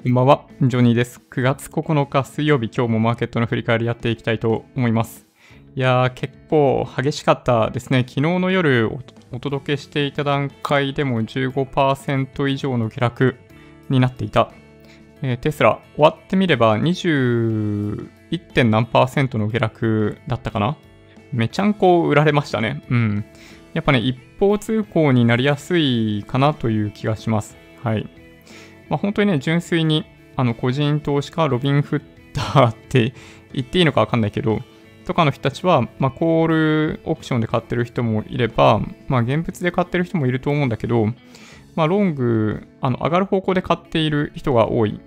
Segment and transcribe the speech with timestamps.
[0.00, 1.20] こんばんは、ジョニーです。
[1.28, 5.26] 9月9日水曜日、今日もマーケットの振り返りやっていきたいと思います。
[5.74, 8.04] いやー、結構激しかったですね。
[8.06, 8.88] 昨日の夜
[9.32, 13.34] お届けしていた段階でも15%以上の下落
[13.90, 14.52] になっていた。
[15.20, 18.08] えーテスラ、終わってみれば 21.
[18.54, 20.76] 点何パーセントの下落だったかな
[21.32, 22.84] めちゃんこ売られましたね。
[22.88, 23.24] うん。
[23.74, 27.56] やっぱね、一方通行になりやすいかなという気がします。
[27.82, 28.08] はい。
[28.88, 30.04] まあ、本当にね、純粋に
[30.36, 32.02] あの個人投資家、ロビンフッ
[32.32, 33.12] ターって
[33.52, 34.60] 言っていいのか分かんないけど、
[35.04, 41.06] とかの人たちは、まあ、コールオプションで買ってる人もいれば、まあ、現物で買ってる人もいると思うんだけど、
[41.74, 45.00] まあ、ロング、あの上がる方向で買っている人が多い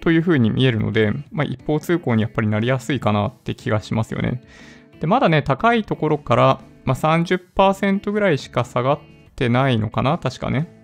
[0.00, 4.42] というふうに見えるので、まあ、一方通行にやっぱりなりやすいかなって気がしますよね。
[5.00, 9.00] で、まだね、高いところから、まあ、30%ぐらいしか下がっ
[9.34, 10.75] てないのかな確かね。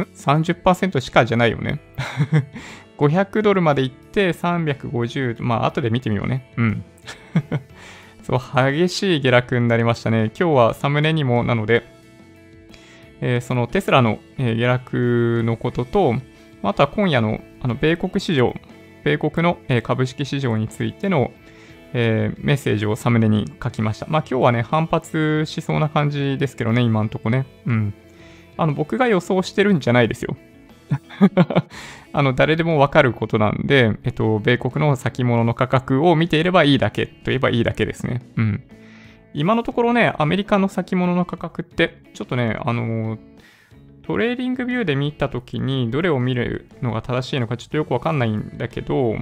[0.00, 1.80] ん ?30% しかじゃないよね。
[2.98, 6.50] 500ドルまで行って350、まあ後で見てみようね。
[6.56, 6.84] うん。
[8.22, 8.40] そう、
[8.72, 10.32] 激しい下落になりましたね。
[10.38, 11.84] 今日はサムネにもなので、
[13.20, 16.14] えーそのテスラの、え下落のことと、
[16.62, 18.54] あとは今夜のあの米国市場、
[19.04, 21.32] 米国の、え株式市場についての、
[21.92, 24.06] えメッセージをサムネに書きました。
[24.08, 27.46] まあ今日はね、反発しそうな感じですけどね、今んとこね。
[27.66, 27.94] うん。
[28.56, 30.36] あの、僕が予想してるんじゃないですよ。
[32.12, 38.22] あの、誰でもわかることなんで、えっと、米国の先物の価格を見ていればいいだけといえばいいだけですね。
[38.36, 38.62] うん。
[39.34, 43.18] 今のところね、アメリカの先物の価格って、ちょっとね、あの
[44.06, 49.16] トレーディングビューで見たときに、どれを見るのが正しいのかちょっとよくわかんないんだけど、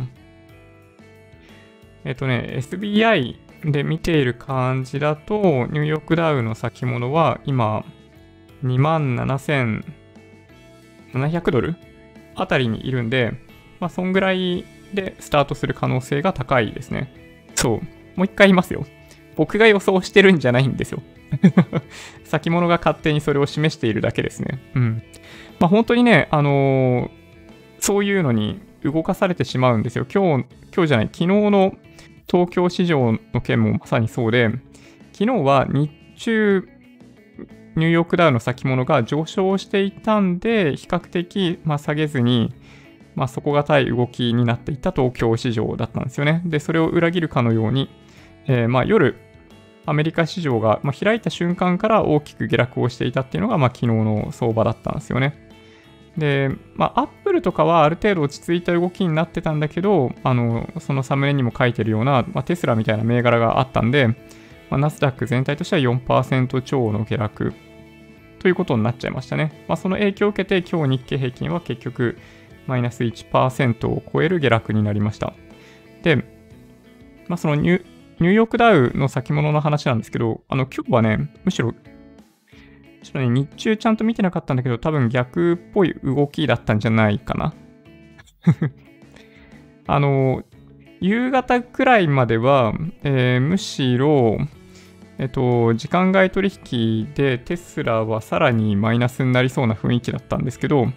[2.04, 7.84] えっとね、SBI で見ている感じだと、ニューヨークダウの先物は今、
[8.64, 11.76] 2万7700ドル？
[12.34, 13.32] あたりにいるんで、
[13.78, 17.12] まあ、そんぐらいでスタートする可能性が高いですね。
[17.54, 17.80] そう。
[18.16, 18.84] もう一回言いますよ。
[19.36, 21.02] 僕が予想してるんじゃないんですよ。
[22.24, 24.58] 先物が勝手にそれを示しているだけですね。
[24.74, 25.02] うん。
[25.60, 27.24] まあ、本当にね、あのー
[27.84, 30.06] そういうのに動かされてしまうんですよ。
[30.10, 31.76] 今日、今日じゃない、昨日の
[32.26, 34.48] 東京市場の件もまさにそうで、
[35.12, 36.66] 昨日は日中、
[37.76, 42.54] ニューヨークダウの先物が上昇していたんで、比較的、まあ、下げずに、
[43.14, 46.42] まあ、底堅い動きになっていた東京市場だったんですよね。
[46.44, 47.88] で、それを裏切るかのように、
[48.46, 49.16] えーまあ、夜、
[49.86, 55.44] アメリカ市場が、まあ、開いた瞬間から大きく下落をしていたっていうのが、まあ、昨日の相場だったんですよね。
[56.16, 64.14] で、まあ、アップルとかはある程度落ち着いた動きになってたんだけど、あの、そのサムネにも書いてるような、まあ、テスラみたいな銘柄があったんで、
[64.74, 67.52] まあ、ナスダック全体としては4%超の下落
[68.40, 69.64] ということになっちゃいましたね。
[69.68, 72.18] まあ、その影響を受けて今日日経平均は結局
[72.66, 75.32] マイナス1%を超える下落になりました。
[76.02, 76.16] で、
[77.28, 77.84] まあ、そのニュ
[78.18, 87.54] ニューヨークダウの先物の話なんですけど、あの今日はね、むしろちょっとね、日中ちゃんと見てなかったんだけど、多分逆っぽい動きだったんじゃないかな。
[89.86, 90.42] あの、
[91.00, 92.72] 夕方くらいまでは、
[93.04, 94.38] えーむしろ、
[95.18, 100.88] えっと、時間外取引でテスラはさらにマイナスになりそうな雰囲気だったんですけど、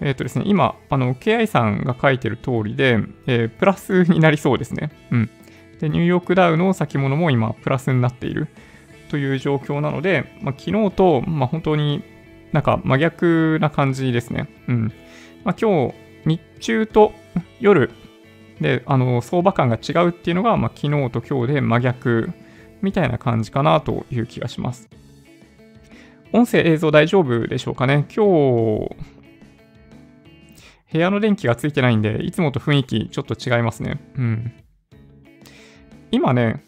[0.00, 4.90] えっとですね、今、あの、KI さんが書いてる通りで、えープラスになりそうですね。
[5.10, 5.30] うん。
[5.80, 8.48] で、ニューヨークダウの先物も今、プラスになっている
[9.10, 12.02] という状況なので、まあ、昨日と、まあ、本当に
[12.52, 14.48] なんか真逆な感じですね。
[14.68, 14.92] うん。
[15.44, 17.12] まあ、今日、日中と
[17.60, 17.90] 夜
[18.60, 22.32] で、あの、相場感が違うっていうのが、まあ、昨日と今日で真逆
[22.82, 24.88] みたいな感じかなという気がします。
[26.32, 28.06] 音声映像大丈夫でしょうかね？
[28.14, 28.96] 今日、
[30.92, 34.00] 部屋の電気がついてないんで、いつもと雰囲気ちょっと違いますね。
[34.16, 34.52] うん。
[36.10, 36.64] 今ね、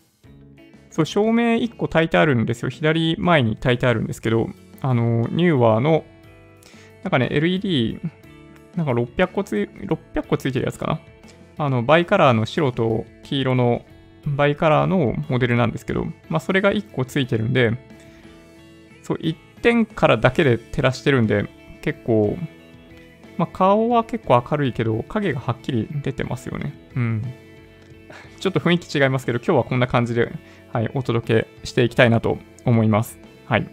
[0.90, 2.70] そう、照明1個焚いてあるんですよ。
[2.70, 4.48] 左前に焚いてあるんですけど、
[4.80, 6.04] あの、ニューワーの、
[7.02, 8.00] なんかね、LED、
[8.76, 11.00] なんか600個つい、600個ついてるやつかな？
[11.66, 13.84] あの、バイカラーの白と黄色の
[14.26, 17.72] バイカラーのモデルなんですけど、まあ、それが1個ついてるんで、
[19.02, 21.48] そう、1点からだけで照らしてるんで、
[21.82, 22.36] 結構、
[23.36, 26.72] まあ、顔は結構明るいけど、影がはっきり出てますよね。
[26.96, 27.22] うん。
[28.40, 30.32] ちょっと雰囲気違いますけど、今日はこんな感じで、
[30.72, 33.18] はい、お届けしていきたいなと思います。
[33.46, 33.68] はい。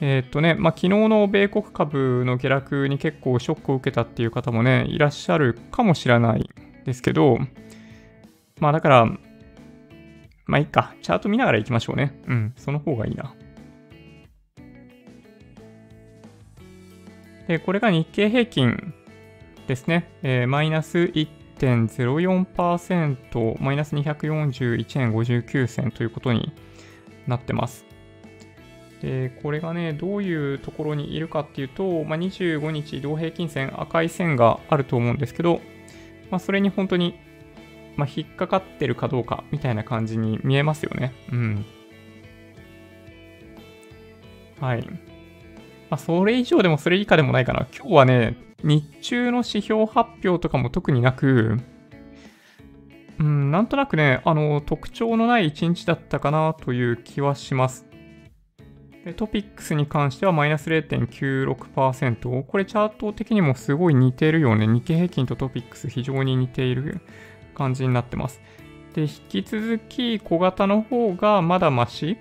[0.00, 6.50] えーっとね、まあ、昨日の米国株の下落に結構ショックを受けたっていう方もね、いらっしゃるかもしれない
[6.84, 7.38] ですけど、
[8.60, 9.06] まあだから、
[10.46, 12.14] まあいいか、チャート見ながら行きましょうね。
[12.26, 13.34] うん、その方がいいな。
[17.48, 18.94] で、これが日経平均
[19.66, 20.10] ですね。
[20.22, 26.52] えー、マイナス1.04%、マイナス241円59銭ということに
[27.26, 27.84] なってます。
[29.02, 35.60] で、これがね、どういうところにいるかっていうと、まあ、25日移動平均線、赤い線があると思うんですけど、
[36.30, 37.18] まあ、それに本当に、
[37.96, 41.12] まあ、引っかかってるかどうかみたいな感じに見えますよね。
[41.32, 41.64] うん。
[44.60, 44.86] はい。
[45.88, 47.66] まあ、それ以上でもそれ以下でもないかな。
[47.76, 51.58] 今日はね、日中の指標発表とかも特になく、
[53.18, 57.86] うん、なんとなくね、あの、特徴のない一日だったかなという気はします。
[59.06, 62.42] でトピックスに関してはマイナス0.96%。
[62.42, 64.66] これチャート的にもすごい似てるよね。
[64.66, 67.00] 日経平均とトピックス非常に似ている
[67.56, 68.40] 感じになってます。
[68.94, 72.16] で、引き続き小型の方がまだマシ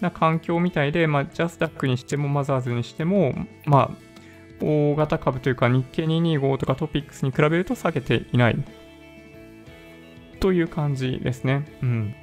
[0.00, 3.34] な環境みたいで、まあ、ジャスダックにしてもマザーズにしても、
[3.64, 8.56] まあ、大型株というか日経225とかトピックスに比べると下げていない
[10.40, 11.66] という感じですね。
[11.82, 12.14] うん。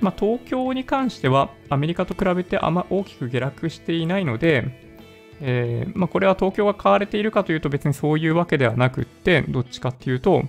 [0.00, 4.86] まあ、東京に関してはアメリカと比べてあんま大きく下落していないので、
[5.40, 10.44] えー、まあ、これは東京が買われているかというと別にそういうわけではなくって、どっちかっていうと、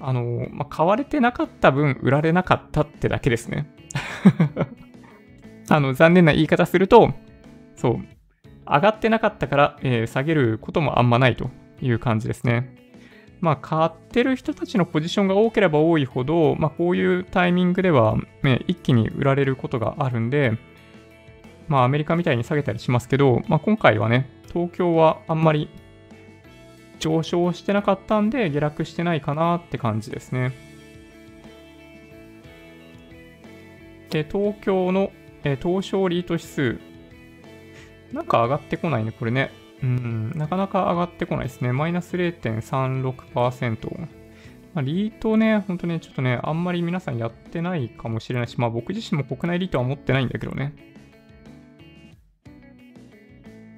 [0.00, 3.70] あの、まあ、買われてなかった分売られなかったってだけですね。
[5.68, 7.12] あの、残念な言い方すると、
[7.76, 7.98] そう、
[8.66, 11.50] 上がってなかったから、えー、下げることもあんまないと
[11.80, 12.74] いう感じですね。
[13.40, 20.58] まあ、買ってる人たちのポジションが多ければ多いほど、まあ、こういうタイミングでは、ね、一気に売られることがあるんで、
[21.66, 25.70] まあ、アメリカみたいに下げたりしますけど、まあ、今回はね、東京はあんまり
[27.00, 30.52] 上昇してなかったんで、下落してないかなって感じですね。
[34.10, 35.10] で、東京の、
[35.42, 36.78] え、東証リート指数。
[38.12, 39.50] なんか上がってこないね、これね。
[39.82, 41.72] うん、なかなか上がってこないですね。
[41.72, 44.08] マイナス0.36%。
[44.74, 50.74] まあ、リートね、ほんとね、ちょっとね、あんまり皆さんやってないかもしれないし、まあ僕自身も国内リートは持ってないんだけどね。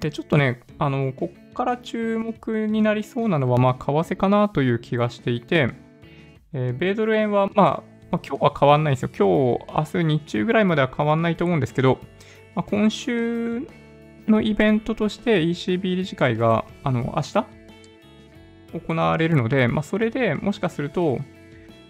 [0.01, 5.69] で、ちょっとね、あの、こっから注目になりそうなのは、まあ、為替かなという気がしていて、
[6.53, 9.09] えー、米ドル円は、まあ、まあ、今日は変わんないんですよ。
[9.09, 11.99] 今日、明日日中ぐらいまでは変わんないと思うんですけど、
[12.55, 13.67] まあ、今週
[14.27, 17.45] のイベントとして ECB 理事会が、あの、明日？
[18.79, 21.19] 行われるので、まあ、それでもしかすると、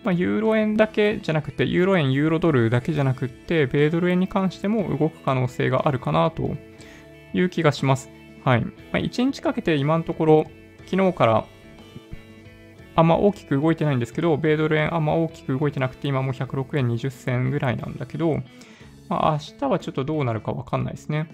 [0.03, 6.55] まあ、ユーロ円だけじゃなくて、ユーロ円、ユーロドルだけじゃなくて、米ドル円に関しても動く可能性があるかなと
[7.33, 8.09] いう気がします。
[8.43, 8.61] はい。
[8.61, 10.45] まあ、1日かけて今のところ、
[10.85, 11.45] 昨日から
[12.95, 18.41] あんま大きく動いてないんですけど、米ドル円あんま大きく動いてなくて、今も106円20銭ぐらいなんだけど、
[19.09, 21.27] まあ、明日はちょっとどうなるかわかんないですね。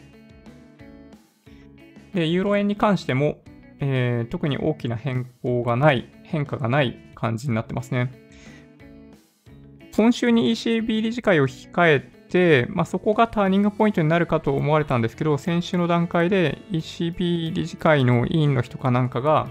[2.14, 3.40] で、ユーロ円に関しても、
[3.80, 8.12] えー、特に大きな変更がない、変化がない感じになってますね。
[9.96, 19.50] 今週に ECB 理事会を控えて、まあ、そこがターニングポイントになるかと思われたんですけど、先週の段階で ECB 理事会の委員の人かなんかが、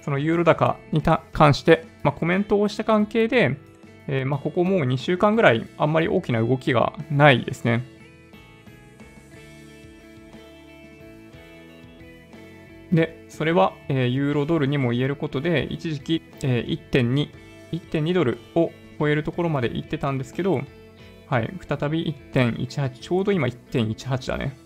[0.00, 1.02] そのユーロ高に
[1.32, 3.56] 関して、まあ、コメントをした関係で、
[4.08, 7.84] えー、まあ、ここもう2週間ぐらいあんまり大きな動きがないですね。
[12.92, 17.28] で、それは、えー、ユーロドルにも言えることで、一時期、えー、1.2、
[17.72, 20.62] 1.2ドルを超えるところまで行ってたんですけど、
[21.28, 24.56] はい、再び1.18、ちょうど今1.18だね。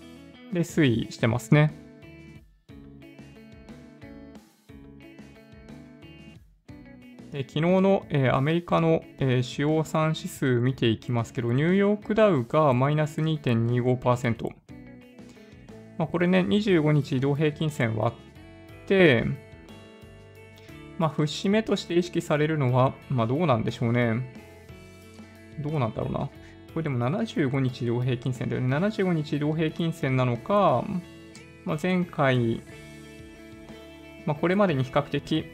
[0.53, 1.73] で、推移してますね。
[7.33, 14.49] で昨日の、えー、アメリカの、えー、主要産指数見ていきますけど、ニューヨークダウがマイナス2.25%。
[15.97, 18.15] まあ、これね、25日移動平均線割
[18.85, 19.25] って、
[20.99, 24.35] まあ、節目として意識されるのは、まあ、どうなんでしょうね。
[25.61, 26.29] どうなんだろうな。
[26.73, 28.77] これでも75日移動平均線だよね。
[28.77, 30.85] 75日移動平均線なのか、
[31.65, 32.63] まあ、前回、
[34.27, 35.45] まあ、これまでに比較的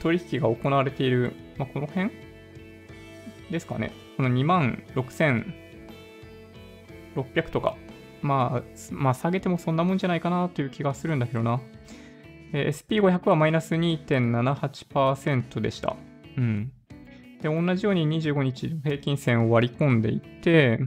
[0.00, 2.10] 取引が行われている、まあ、この辺
[3.50, 3.92] ですかね。
[4.16, 7.76] この2万6600とか。
[8.22, 11.60] まあ、まあ、下げてもそんなもんじゃないかなという気がするんだけどな。
[12.52, 15.96] えー、SP500 はマイナス2.78%でした。
[16.36, 16.72] うん。
[17.42, 20.80] で、同じように25日平均線を割り込んでいって、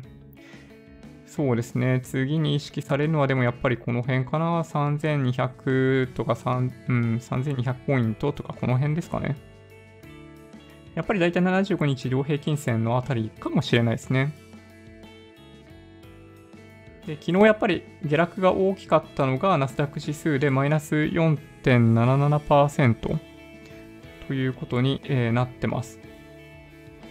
[1.25, 1.99] そうですね。
[2.03, 4.61] 次に意識されるのはでもやっぱりこの辺かな。
[4.61, 9.35] 3200とか3、うん、3200ポイントとかこの辺ですかね。
[10.93, 14.35] やっぱりだいたい75日両平均線のあたりかもしれないですね。
[17.07, 23.17] で昨日やっぱり下落が大きかったのがナスダック指数でマイナス4.77%
[24.27, 26.02] ということに、えー、なってます。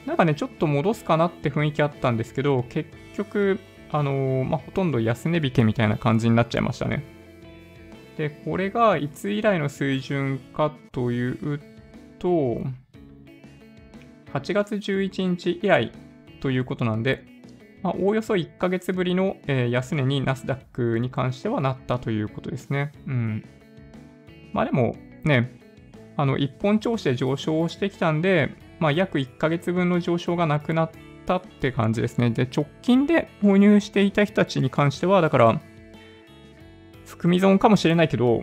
[0.06, 7.04] なんかね、ちょっと戻すかなって雰囲気あったんですけど、結局、あのー、まあ、ほとんど安値引けみたいな感じになっちゃいましたね。
[8.16, 11.60] で、これがいつ以来の水準かという
[12.18, 12.62] と、
[14.32, 15.92] 8月11日以来
[16.40, 17.24] ということなんで、
[17.82, 22.92] まあ、おおよそ1ヶ月ぶりの、安値にナスダックに関してはなったということですね。
[23.06, 23.44] うん。
[24.52, 25.58] まあでもね、
[26.16, 30.90] あの、一本調子で上昇してきたんで、まあ約1ヶ月分の上昇がなくなっ
[31.24, 32.30] たって感じですね。
[32.30, 35.60] で、直近で購入していた人たちに関しては、だから、
[37.06, 38.42] 含み損かもしれないけど、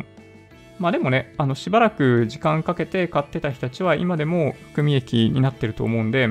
[0.77, 6.29] まあでもね、あのしばらく時間かけて買ってた人たちは今でも含み益になってると思うんで、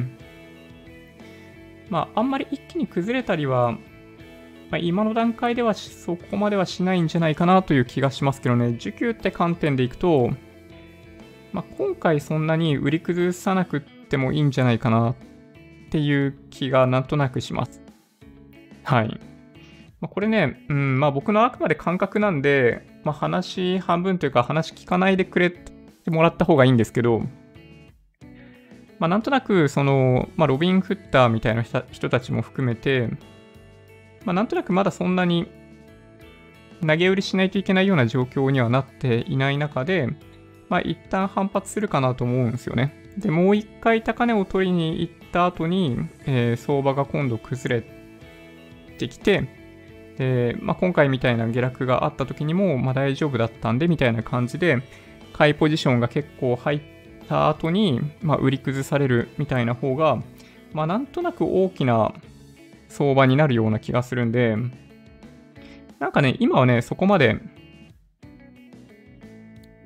[1.90, 3.78] まあ、あんまり一気に崩れたりは、ま
[4.72, 10.30] あ、今の段階ではそこまではしないんじゃないかなという気がしますけどね、需給って観点でいくと、
[11.52, 15.16] まあ、今回そんなに売り崩さなくてもいいんじゃないかなっ
[15.90, 17.80] ていう気がなんとなくします。
[18.84, 19.20] はい。
[20.00, 25.72] まあ、これね、うん、まあ僕のあくまで感覚なんで、まあ話半分というか話聞かないでくれて
[26.10, 27.22] もらった方がいいんですけど、
[28.98, 33.08] まあ、なんとなく、その、まあ、ロビン・フッターみたいな人たちも含めて、
[34.24, 35.46] まあ、なんとなくまだそんなに
[36.86, 40.08] 投げ売りしないといけないような状況にはなっていない中で、
[40.68, 43.07] まあ、一旦反発するかなと思うんですよね。
[43.18, 47.86] で、もう一回高値を取りに行った後に、えー、相場が今度崩れ
[48.98, 49.48] てきて、
[50.16, 54.82] で、まあ、今回みたいな下落があった時にも、まあ、大丈夫だったんで、みたいな感じで、
[55.32, 56.80] 買いポジションが結構入っ、
[57.28, 60.22] た後に、まあ、売り崩されるみたいな方が、
[60.72, 62.12] まあ、なんとなく大きな
[62.88, 64.56] 相場になるような気がするんで、
[65.98, 67.38] なんかね、今はね、そこまで、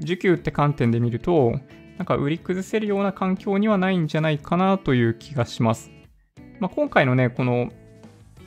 [0.01, 1.59] 需給って観点で見ると、
[1.99, 5.91] なんか売り崩せるような環境にはないんじゃないかなという気がします。
[6.61, 7.71] まあ、今回のね、この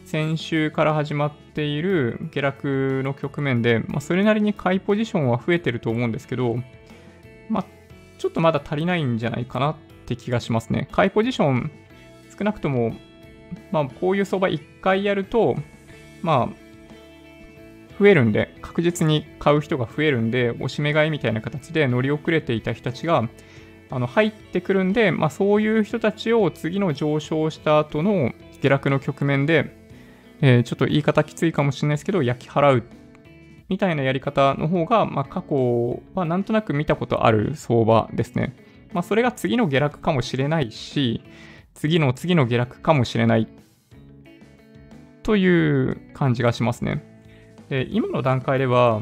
[0.06, 6.58] 先週から始まっている下落の局面で、まあ、それなりに買いポジションは増えてると思うんですけど、
[7.50, 7.66] まあ、
[8.18, 9.76] ちょっとまだ足りないんじゃないかなっ
[10.06, 10.88] て気がしますね。
[10.92, 11.72] 買いポジション、
[12.38, 12.96] 少なくとも、
[13.72, 15.56] まあ、こういう相場1回やると、
[16.22, 16.65] まあ、
[18.00, 23.30] 増えるんで、確実に買う人が増えるんで、おしめ買いみたいな形で乗り遅れていた人たちが、
[23.90, 29.76] あの入ってくるんで、まあ、そういう人たちを次の上昇した後の下落の局面で、
[30.42, 32.84] えー、ちょっと言い方きついかもしれないですけど、焼き払う
[33.70, 38.56] みたいなやり方の方が、まあ、過去はなんとなく見たことある相場ですね。
[38.94, 41.22] まあ、それが次の下落かもしれないし、
[41.74, 43.48] 次の次の下落かもしれない
[45.24, 47.15] という感じがしますね。
[47.70, 49.02] で今の段階では、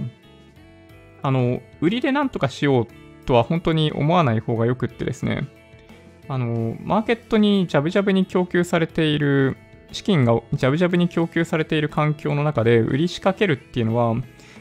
[1.22, 2.88] あの、売りでなんとかしよう
[3.26, 5.48] とは本当に思わない方がよくってですね、
[6.28, 9.58] あの、マーケットにジャブジャブに供給されている、
[9.92, 14.16] 資金がジャブジャブに供給されている環境の中で売り仕掛けるっていうのは、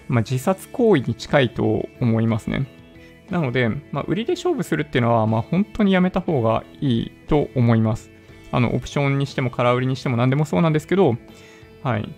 [0.08, 2.66] まあ、自殺行為に近いと思いますね。
[3.30, 8.10] なので、まあ、売りで勝負するっていうのは、まあ、本当にやめた方がいいと思います。
[8.50, 11.16] あの、オプションにしても空売りにしても何でもそうなんですけど、
[11.82, 12.08] はい。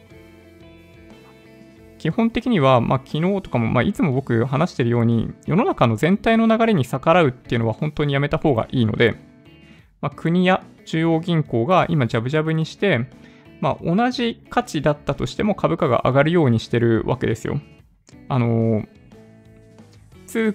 [2.05, 9.15] 基本的には、まあ、昨日とかも、まあ、いつも僕話してるように、世の中の全体の流れに逆らうっていうのは本当にやめた方がいいので、
[10.03, 13.09] まあ、国や中央銀行が今ジャブジャブにして、
[13.63, 17.59] まあ、同じ価値だったとしても株価が上がるようにしてるわけですよ。
[18.29, 18.85] あの
[20.27, 20.55] 通、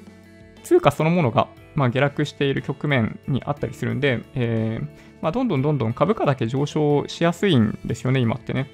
[0.61, 4.87] 通貨そのものが、まあ、下落している局面にあったりするんで、えー、
[5.23, 8.69] まあ、どんどんどんどん株価だけ上昇しやすいんですよね、今ってね。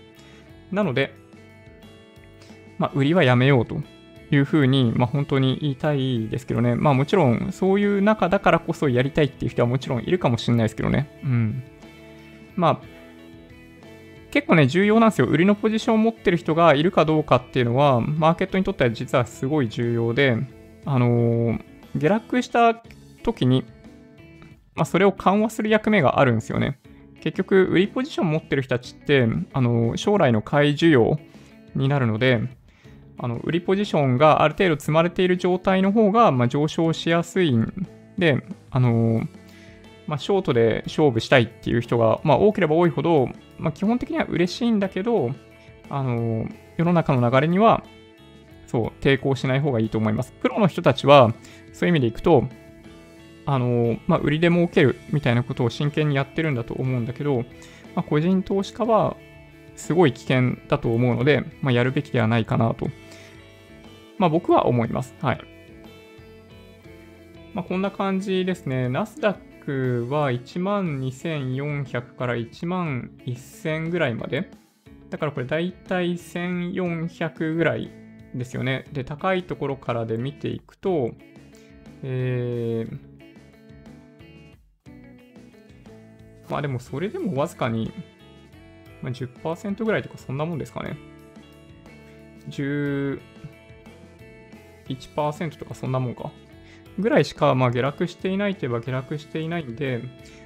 [0.73, 1.15] なので、
[2.77, 3.77] まあ、売りはやめようと
[4.31, 6.75] いうふうに、まあ、本当に言いたいですけどね。
[6.75, 11.19] まあもちろん、そういう中だからこそやりたいっていう人はもちろんいるかもしれないですけどね。
[11.23, 11.63] うん。
[12.55, 12.95] まあ、
[14.31, 15.27] 結構ね、重要なんですよ。
[15.27, 20.37] 売りのポジションを持ってる人がいるかどうかっていうのは、マーケットにとっては実はすごい重要で、
[20.83, 21.59] あのー、
[21.95, 22.75] 下落した
[23.23, 23.63] 時に、
[24.75, 26.79] まあ、それを緩和する役目があるんですよね。
[27.21, 31.17] 結局、売りポジション持ってる人たちって、あのー、将来の買い需要
[31.73, 32.41] になるので、
[33.17, 39.27] あの売りポジションがある程度積まれている状態の方が、まあ、上昇しやすいんで、あのー
[40.07, 45.31] まあ、ショートで勝負したいっていう人が、まあ、多ければ多いほど、まあ、基本的には嬉しいんだけど、
[45.89, 47.83] あの世の中の流れには、
[48.67, 50.33] そう、抵抗しない方がいいと思います。
[50.41, 51.33] プロの人たちは、
[51.73, 52.47] そういう意味でいくと、
[53.47, 57.43] あのまあ、売りで儲けるみたいなことを真剣にやってるんだと思うんだけど、
[57.95, 59.15] まあ、個人投資家は、
[59.75, 62.87] すごい危険だと思うので、まあ、やるべきではないかなと、
[64.17, 65.13] まあ、僕は思います。
[65.21, 65.41] はい。
[67.53, 68.89] まあ、こんな感じですね。
[68.89, 74.49] ナスダックは12,400から1万1000ぐらいまで。
[75.09, 77.91] だからこれ大体1400ぐらい
[78.33, 78.85] ですよね。
[78.91, 81.11] で、高いところからで見ていくと、
[82.03, 82.97] えー、
[86.49, 87.91] まあでもそれでもわずかに、
[89.01, 90.97] まあ、10%ぐらいとかそんなもんですかね。
[92.49, 93.19] 10
[94.89, 96.31] 1%とかそんなもんか。
[96.97, 100.01] ぐらいしか、まあ、下落していないといえば下落していないんで、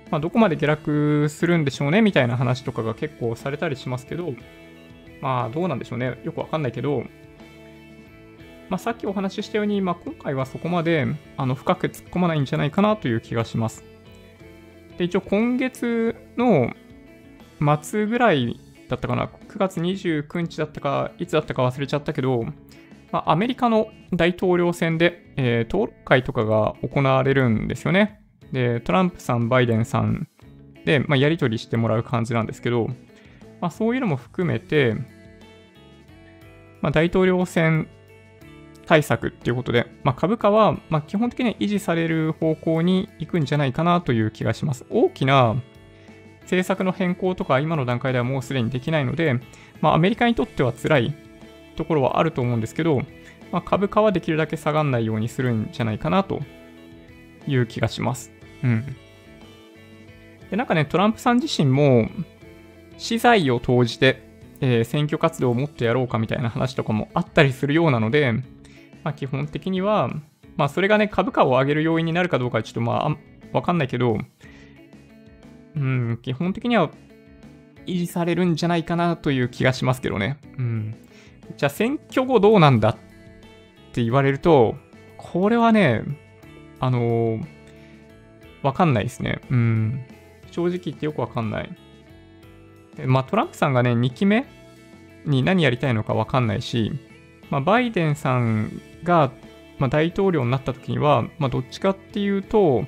[0.09, 4.33] まあ、どこまで下落するんでしょうねみたいな話とかが結構されたりしますけど、
[5.21, 6.19] まあどうなんでしょうね。
[6.23, 7.03] よくわかんないけど、
[8.69, 13.83] まあ、さっきお話ししたように、まあ、今回はそこまであの深く突っ込まないんじゃないかなという気がします。
[14.97, 16.73] で、一応今月の
[17.81, 22.45] 末ぐらいだったかな、9月29日だったか、いつだったか忘れちゃったけど、
[23.11, 28.21] まあ、アメリカの大統領選で、えー、討論会とかが行われるんですよね。
[28.51, 30.27] で、トランプさん、バイデンさん
[30.85, 32.87] で、まあ、やり取りしてもらう感じなんですけど、
[33.61, 34.95] まあ、そういうのも含めて、
[36.81, 37.87] まあ、大統領選
[38.85, 44.85] 対策っていうことで、まあ、株価は、ま基本的には維持される方向に行くんじゃないかなという気がします。
[44.89, 45.55] 大きな
[46.41, 49.39] 政策の変更とか今の段階ではもうすでにできないので、
[49.81, 51.28] まあ、アメリカにとっては辛い
[51.79, 53.01] ところはあると思うんですけど、
[53.51, 56.41] まあ、株価はできるだけ下がらないようにするんじゃないかなと
[57.47, 58.31] いう気がします。
[58.63, 58.95] うん。
[60.51, 62.09] で、なんかね、トランプさん自身も、
[62.97, 64.21] 資材を投じて、
[64.59, 68.33] えー、選挙活動をもっとやろうかみたいな話とかもあったりするようなので、
[69.03, 70.09] まあ、基本的には、
[70.57, 73.17] まあ、それがね、株価を上げる要因になるかどうかちょっとまあ、
[73.53, 74.17] わかんないけど、
[75.75, 76.91] うん、基本的には
[77.85, 80.37] 維持されるんじゃないかなという気がしますけどね。
[80.57, 80.95] うん。
[81.57, 82.95] じゃあ選挙後どうなんだっ
[83.93, 84.75] て言われると、
[85.17, 86.03] これはね、
[86.79, 87.45] あのー、
[88.61, 89.41] わかんないですね。
[89.49, 90.05] うん。
[90.51, 91.69] 正直言ってよくわかんない。
[93.05, 94.45] まあ、トランプさんがね、2期目
[95.25, 96.91] に何やりたいのかわかんないし、
[97.49, 99.31] まあ、バイデンさんが、
[99.77, 102.85] まあ、大統領になった時には、まあ、どっちかっていうと、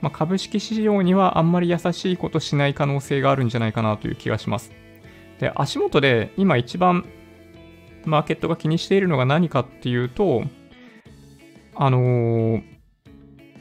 [0.00, 4.72] まあ、株式市場にはあんまり優しいことしない可能性があるんじゃないかなという気がします。
[5.38, 7.06] で、足元で今一番
[8.04, 10.44] マーケットが気にしているのが何かっていうと、
[11.74, 12.62] あの、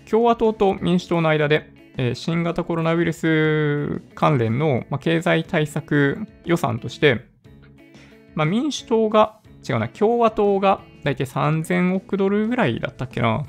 [0.09, 7.25] 共和党と民主党の間で、え、新型コロナウイルス関連の、ま、経済対策予算として、
[8.35, 13.45] ま、民主党が、違うな、共和党が大体3000億ドルぐらいだったっけな、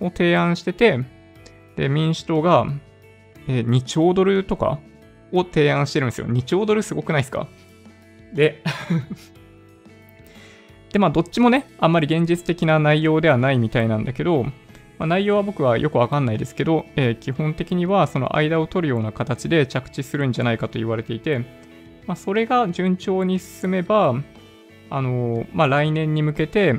[0.00, 1.00] を提案してて、
[1.76, 2.66] で、民主党が、
[3.48, 4.78] え、2兆ドルとか
[5.32, 6.26] を提案してるんですよ。
[6.28, 7.48] 2兆ドルすごくないですか？
[8.32, 8.62] で
[10.92, 14.52] で、まあ、どっちもね、あんまり現実的な内容ではないみたいなんだけど、ま
[15.04, 21.38] あ、内容は僕はよくわかんないですけど、えー、基本的にはその間を取るような形で着地するんじゃないかと言われていて、
[22.06, 24.14] まあ、それが順調に進めば、
[24.90, 26.74] あのー、まあ、来年に向けて、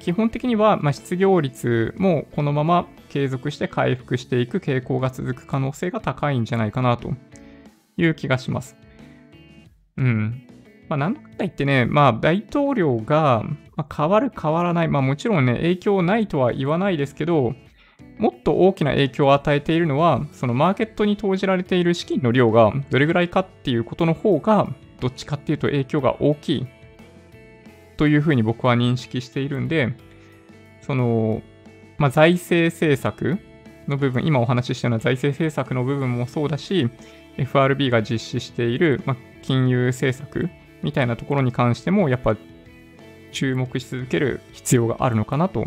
[0.00, 7.12] 基本的には、ま失業率もこのまま継続して回復していく傾向が続く可能性が高いんじゃないかなと
[7.96, 8.76] いう気がします。
[9.96, 10.46] うん。
[10.88, 13.44] まあ、なんだか言ってね、まあ、大統領が
[13.94, 17.54] 変わる変わらない、まあ、もちろんね、影響ないとは言わないですけど、
[18.18, 24.68] もっと大きな影響を与えているのは、そのマーケットに投じられている資金の量がどれぐらいかっていうことの方が、
[25.00, 26.66] どっちかっていうと影響が大きい
[27.96, 29.94] というふうに僕は認識しているんで、
[30.80, 31.42] その、
[31.98, 33.38] まあ、財政政策
[33.88, 36.88] の部分、今お話ししたような財政政策の部分もそうだし、
[37.36, 40.50] FRB が実施している、まあ、金融政策
[40.82, 42.36] みたいなところに関しても、やっぱ
[43.32, 45.66] 注目し続ける必要があるのかなと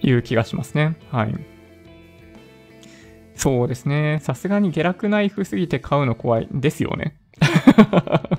[0.00, 0.96] いう気がしますね。
[1.10, 1.34] はい。
[3.34, 4.18] そうですね。
[4.22, 7.16] さすがに下落ナイフすぎて買うの怖いですよね。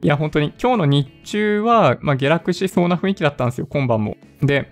[0.00, 4.16] いや、本当に今日の日中は、まあ、下落しそうな雰囲気だったんですよ、今晩も。
[4.40, 4.70] で、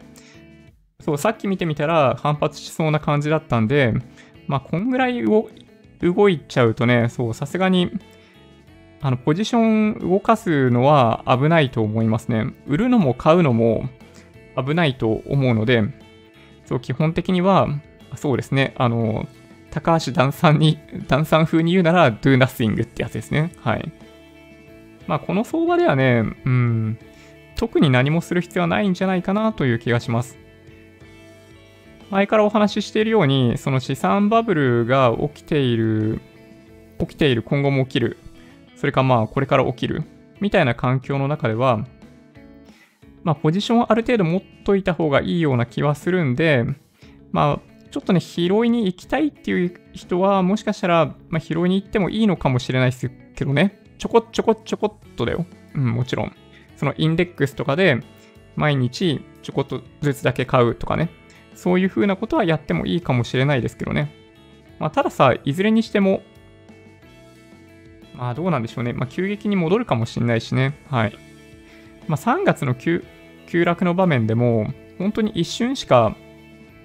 [1.01, 3.95] そう、さっき見てみたら反発しそうな感じだったんで、
[4.47, 5.49] まあ、こんぐらい動
[6.29, 7.91] いちゃうとね、そう、さすがに
[9.03, 12.55] あの、ポジション動かすのは危ないと思いますね。
[12.69, 13.89] 売るのも買うのも
[14.57, 15.83] 危ないと思うので、
[16.65, 17.69] そう、基本的には、
[18.15, 19.29] そうですね、あの、
[19.73, 23.53] 高橋段さんに、 段さん風に言うなら、do nothing ってやつですね。
[23.59, 23.91] はい。
[25.09, 26.99] まあ、この相場ではね、うん、
[27.57, 30.39] 特に何もする必要はないんじゃないかなという気がします。
[32.09, 36.21] 前からお話ししているように、その資産バブルが起きている、
[37.01, 38.19] 起きている、今後も起きる
[38.83, 40.03] それかまあこれから起きる
[40.41, 41.87] みたいな環境の中では、
[43.23, 46.65] まあポジションをある程度持っといた方がいいような気はするんで、
[47.31, 53.81] まあちょっとね、拾いに行きたいっていう人は、もしかしたら、まあ、拾いに行ってもいいのかもしれないですけどね。
[53.99, 55.47] ちょこちょこちょこっとだよ。
[55.77, 56.33] うん、もちろん。
[56.77, 58.03] そのインデックスとかで、
[58.57, 61.11] 毎日ちょこっとずつだけ買うとかね。
[61.55, 64.13] そういう風なことはやってもいいかもしれないですけどね。
[64.81, 66.23] まあ、たださ、いずれにしても、
[68.23, 68.93] まあどうなんでしょうね。
[68.93, 70.79] まあ急激に戻るかもしれないしね。
[70.89, 71.19] はい。
[72.07, 73.03] まあ3月の急
[73.53, 76.15] 落の場面でも、本当に一瞬しか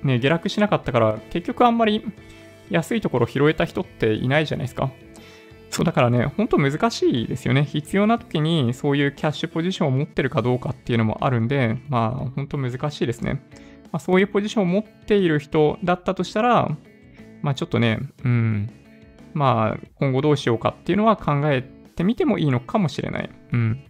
[0.02, 2.04] ね、下落しなかったから、結局あんまり
[2.72, 4.90] 安いところ拾えた人っていないじゃないですか。
[5.70, 7.66] そうだからね、ほんと難しいですよね。
[7.66, 13.44] 必要な時にそういうキャッシュポジションを持ってるかどうかっていうのもあるんで、まあほんと難しいですね。
[13.92, 16.76] まあ、そういうポジションを持っている人だったとしたら、
[17.44, 18.72] まあちょっとね、うん、
[19.38, 21.62] まあ今後どうしようかっていうのは考え
[21.96, 23.30] てみてもいいのかもしれない。
[23.54, 23.84] うん。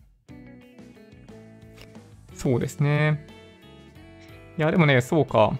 [2.33, 3.25] そうですね。
[4.57, 5.57] いや、でもね、そうか。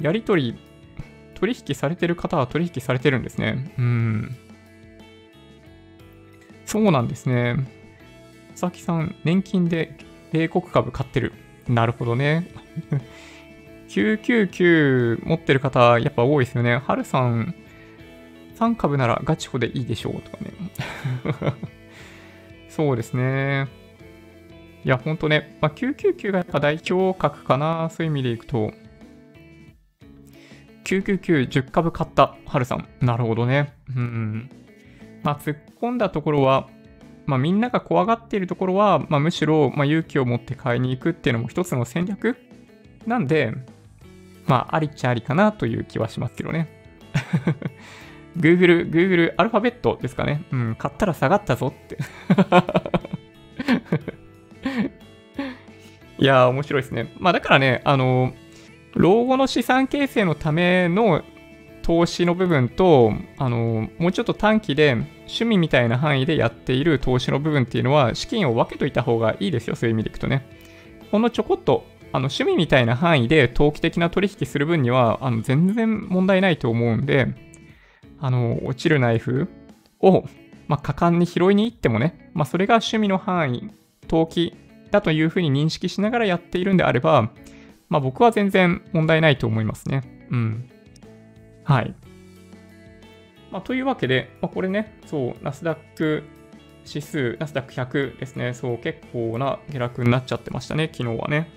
[0.00, 0.58] やり取り、
[1.34, 3.74] 取引されてる方は取引されてるんですね。
[3.78, 4.36] うん。
[6.64, 7.56] そうなんですね。
[8.50, 9.96] 佐々木さん、年金で
[10.32, 11.32] 米国株買ってる。
[11.68, 12.48] なるほどね。
[13.88, 16.76] 999持ってる方、やっぱ多いですよね。
[16.76, 17.54] はるさん、
[18.58, 20.52] 3株ならガチホでいいでしょうとかね。
[22.68, 23.68] そうですね。
[24.84, 28.72] いや、ほんとね、まあ、999がやっぱ代表格かな、そういう意味でいくと。
[30.84, 32.88] 999、10株買った、はるさん。
[33.00, 33.74] なるほどね。
[33.94, 34.50] うん。
[35.22, 36.68] まあ、突っ込んだところは、
[37.26, 42.36] まあ、みんなが怖がっているところは、まあ、むしろ、ま、勇気を持って買いに行くっていうのも一つの戦略？
[43.06, 43.52] なんで、
[44.46, 46.68] まあ、ありっちゃありかなという気はしますけどね。
[48.38, 50.44] Google、Google アルファベットですかね。
[50.52, 51.98] うん、買ったら下がったぞって
[56.18, 57.12] いやー、面白いですね。
[57.18, 58.32] まあ、だからね、あの
[58.94, 61.22] 老後の資産形成のための
[61.82, 70.44] 投資の部分と、あの、もうちょっと短期で趣味みたいな範囲でやっている投資の部分っていうのは、資金を分けといた方がいいですよ、そういう意味でいくとね。
[71.10, 77.28] ほんのちょこっと、あの、趣味みたいな範囲で投機的な取引する分には、あの、全然問題ないと思うんで、
[78.20, 79.48] あの、落ちるナイフ
[80.00, 80.24] を、
[80.66, 83.70] まあ、果敢に拾いに行ってもね、まあ、それが趣味の範囲、
[84.06, 84.56] 投機
[84.90, 87.30] だというふうに認識しながらやっているんであれば、
[87.88, 90.28] まあ僕は全然問題ないと思いますね。
[90.30, 90.70] うん。
[91.64, 91.94] はい。
[93.50, 96.22] まあ、というわけで、まあ、これね、そう、ナスダック
[96.86, 98.52] 指数、ナスダック100ですね。
[98.54, 101.50] そう、結構な下落になっちゃってましたね、昨日はね。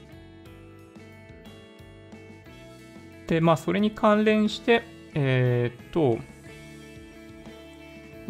[3.27, 6.17] で、まあ、それに関連して、えー、っと、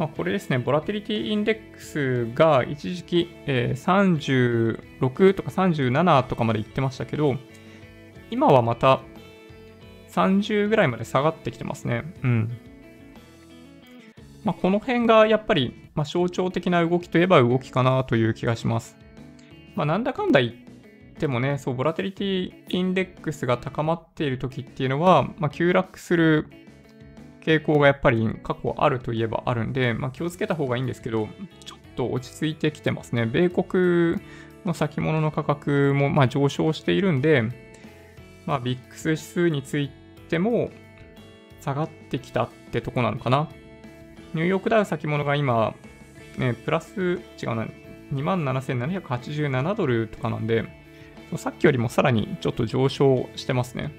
[0.02, 7.36] まあ、これですね、ボラティリティインデックスが一時期、えー、36とか37とかまで行ってましたけど、
[8.32, 9.02] 今はまた
[10.10, 12.16] 30ぐらいまで下がってきてますね。
[12.24, 12.58] うん。
[14.44, 18.98] まあ、この辺がやっぱり、まあ、象徴的な動きといえば動きかなという気がします。
[19.76, 26.48] まあ、なんだかんだ言ってもね、そう、ボラティリティインデックスが高まっている時っていうのは、まあ、急落する
[27.42, 31.28] 傾向がやっぱり過去あるといえばあるんで、まあ、気をつけた方がいいんですけど、
[31.66, 33.26] ちょっと落ち着いてきてますね。
[33.26, 34.22] 米国
[34.66, 37.44] の先物の価格もま上昇しているんで、
[38.46, 39.90] まあ、ビックス指数につい
[40.30, 40.72] ても
[41.60, 43.50] 下がってきたってとこなのかな。
[44.34, 45.76] ニューヨークダウ先物が今、
[46.38, 47.68] ね、プラス、違うな、
[48.14, 50.66] 27,787ドルとかなんで、
[51.38, 53.92] さっきよりもさらにちょっと上昇してますね。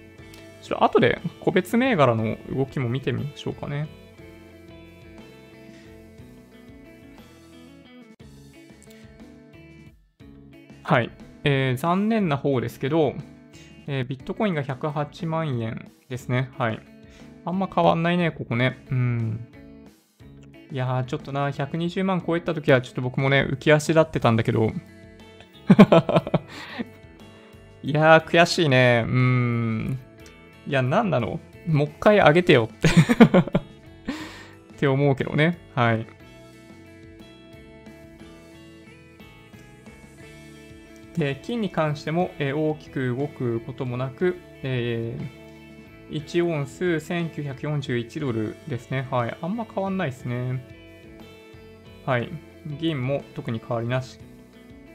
[0.62, 3.88] ちょっと後で個別銘柄の動きも見てみましょうかね。
[10.85, 11.11] はい。
[11.44, 13.14] えー、残念な方ですけど、
[13.87, 16.51] えー、ビットコインが108万円ですね。
[16.59, 16.81] はい。
[17.44, 18.85] あんま変わんないね、ここね。
[18.90, 19.48] うん。
[20.70, 24.70] いやー、ちょっとな、120万超えた時は、ちょっと僕もね、浮き足立ってたんだけど。
[27.83, 29.05] いやー、悔しいね。
[29.07, 29.98] うん。
[30.66, 31.40] いや、なんなの？
[31.66, 32.88] もう一回上げてよって
[34.75, 35.59] って思うけどね。
[35.75, 36.07] はい。
[41.16, 49.07] で金に関しても、えー、大きく動くこともなく、えー、1オンス1941ドルですね。
[49.11, 49.37] はい。
[49.40, 50.64] あんま変わんないですね。
[52.07, 52.31] はい。
[52.81, 54.18] 銀も特に変わりなし。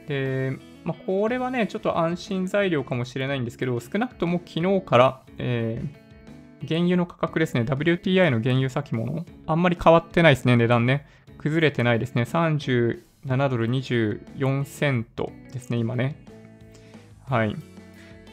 [0.06, 7.62] で、まあ、これはね、ちょっと安心材料かもしれないんですけど、少なくとも昨日から、えー、原油の価格ですね。
[7.62, 9.24] WTI の原油先物。
[9.46, 11.06] あんまり変わってないですね、値段ね。
[11.38, 12.22] 崩れてないですね。
[12.22, 16.16] 37ドル24セントですね、今ね。
[17.26, 17.54] はい。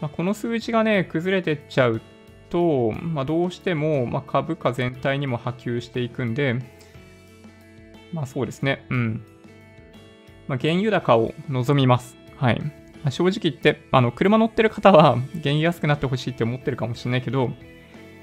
[0.02, 2.02] まあ、この数字がね、崩れてっちゃう
[2.50, 6.60] と、まあ、どうしても、ま株価全体にも波及していくんで、
[8.14, 9.26] まあそうですね、うん。
[10.48, 12.16] まあ、原油高を望みます。
[12.38, 12.85] はい。
[13.06, 17.50] まあ、正直言って、あの車乗ってる方は原油安くなってほしいって思ってるかもしれないけど、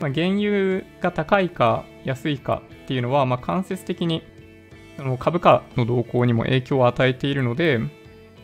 [0.00, 4.24] まあ、原油が高いか安いかっていうのは、まあ、間接的に
[4.98, 7.78] あの株価の動向にも影響を与えているので、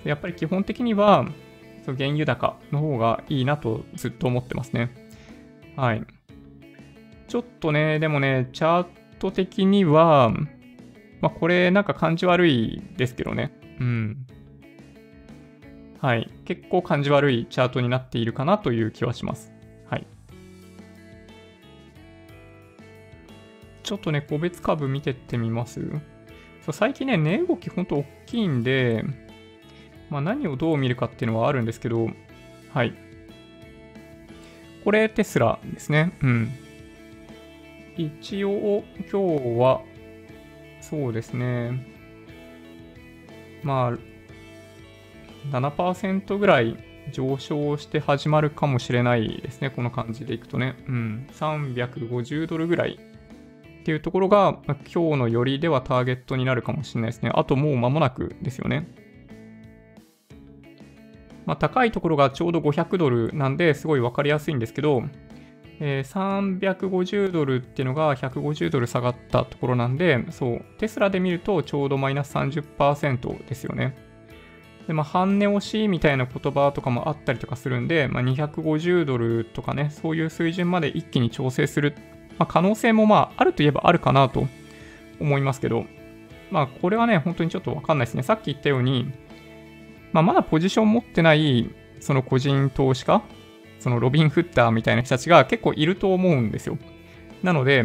[0.05, 1.27] やっぱり基本的には、
[1.85, 4.95] その原油高の方がいいなとずっと思ってますね。
[5.75, 6.05] はい。
[7.27, 8.87] ちょっとね、でもね、チャー
[9.19, 10.31] ト的には、
[11.21, 13.53] まあ、これなんか感じ悪いですけどね。
[13.81, 14.27] うん。
[16.01, 16.31] はい。
[16.45, 19.53] 結構感じ悪いチャートになっているかなという気はします。
[19.89, 20.07] はい。
[23.83, 25.81] ちょっとね、個別株見てってみます
[26.65, 29.05] そう最近ね、値動きほんと大きいんで、
[30.11, 32.09] まあ、何をどう見るかっていうのはあるんですけど、
[32.73, 32.95] はい。
[34.85, 36.13] これテスラですね。
[36.23, 36.51] うん。
[37.97, 39.83] 一応、今日は、
[40.81, 41.85] そうですね。
[43.65, 44.18] まあ、
[45.51, 46.77] 7%ぐらい
[47.13, 49.71] 上昇して始まるかもしれないですね。
[49.71, 50.77] この感じでいくとね。
[50.89, 51.27] うん。
[51.33, 52.99] 350ドルぐらい
[53.81, 57.31] っていうところが、今日のよりではターゲットになるかもしれないですね。
[57.35, 58.89] あともう間もなくですよね。
[61.47, 65.03] まあ、高いところがちょうど500ドルなんですごい分かりやすいんですけど、
[65.81, 74.08] えー、350ドルっていうのが150ドル下がったところなんで、そう、テスラで見るとちょうどマイナス30%ですよね。
[74.89, 81.95] で、まあ、半値押しみたいな言葉とかもあったりとかするんで、まあ、250ドルとかね、そういう水準まで一気に調整する
[82.39, 84.47] まあ、可能性もまあ、あるといえばあるかなと
[85.21, 85.85] 思いますけど、
[86.51, 88.23] まあ、これはね、本当にちょっとわかんないですね。
[88.23, 89.13] さっき言ったように、
[90.13, 91.69] まあ、まだポジション持ってない、
[92.01, 93.23] その個人投資家、
[93.81, 96.79] そのロビン・フッターみたいな人たちが結構いると思うんですよ。
[97.43, 97.85] なので、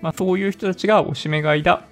[0.00, 1.84] まあ、そういう人たちがおしめ買いだ。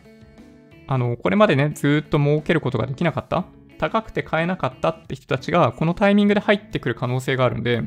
[0.87, 3.45] あの、これまでね、ずっと儲けることができなかった。
[3.79, 7.83] 高くて買えなかったって人たちが、このタイミングで入ってくる可能性があるんで、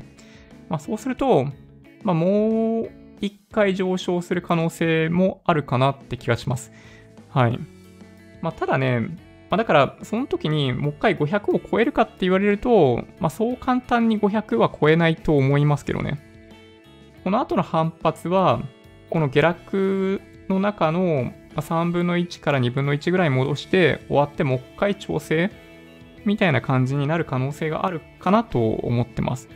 [0.69, 1.45] まあ、そうすると、
[2.03, 6.71] まあ、もう1回上昇する可能性もあるかなって気がします。
[7.29, 7.59] はい。
[8.41, 8.99] まあ、ただね、
[9.49, 16.19] まあ、だから、その時にもう一回500を超えるかって言われると、まあ、そう簡単に500は超えないと思いますけどね。
[17.23, 18.61] この後の反発は、
[19.09, 25.49] この下落の中の3分の1から2分の1ぐらい戻して終わってもう一回調整
[26.25, 29.49] みたいな感じになる可能性があるかなと思ってます。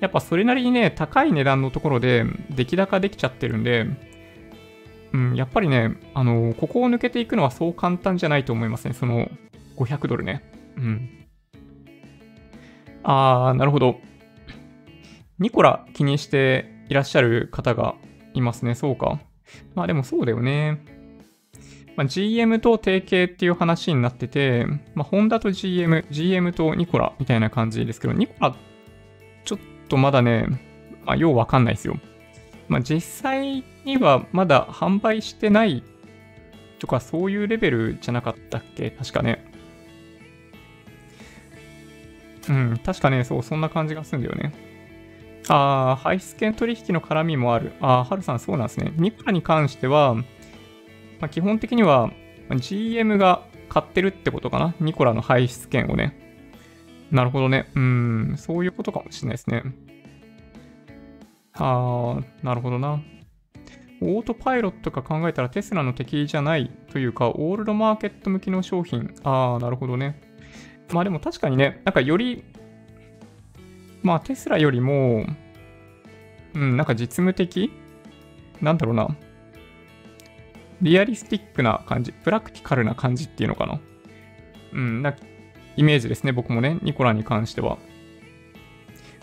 [0.00, 3.86] やっぱそれなりにね、高い値段のところで出来高できちゃってるんで、
[5.12, 8.94] うん、やっぱりね、あの、ここを抜けていくのはそう簡単じゃないと思いますね。
[8.94, 9.28] その
[9.76, 10.42] 500ドルね。
[10.76, 11.10] うん。
[13.02, 14.00] あー、なるほど。
[15.38, 17.94] ニコラ気にしていらっしゃる方が
[18.34, 18.74] いますね。
[18.74, 19.20] そうか。
[19.74, 20.97] まあでもそうだよね。
[21.98, 28.54] まあ、GM と提携っていう話になってて、まあ、ホンダと GM、GM とニコラみたいな感じですけど、ニコラ
[29.44, 29.58] ちょっ
[29.88, 30.46] とまだね、
[31.04, 31.98] まあ、ようわかんないですよ。
[32.68, 35.82] まあ、実際にはまだ販売してない
[36.78, 38.92] とかそういうレベルじゃなかったっけ？
[38.92, 39.44] 確かね。
[42.48, 44.52] うん、確かね、そう、そんな感じがするんだよね。
[45.48, 47.72] ああ、ハイスケン取引の絡みもある。
[47.80, 48.92] ああ、ハルさんそうなんですね。
[48.98, 50.14] ニコラに関しては、
[51.20, 52.10] まあ、基本的には
[52.54, 54.74] GM が買ってるってことかな。
[54.80, 56.16] ニコラの排出権をね。
[57.10, 57.70] なるほどね。
[57.74, 59.62] うん、そういうことかもしれないですね。
[61.54, 63.00] あー、なるほどな。
[64.00, 69.12] オートパイロットか考えたらテスラの敵じゃないというか、オールドマーケット向きの商品。
[69.24, 70.20] あー、なるほどね。
[70.92, 72.44] まあでも確かにね、なんかより、
[74.02, 75.26] まあテスラよりも、
[76.54, 77.72] うん、なんか実務的？
[78.60, 79.08] なんだろうな。
[80.80, 83.80] リアリスティックな感じ、プラクティカルな感じっていうのかな？
[84.72, 85.14] うん、な
[85.76, 87.78] イメージですね、僕もね、ニコラに関しては。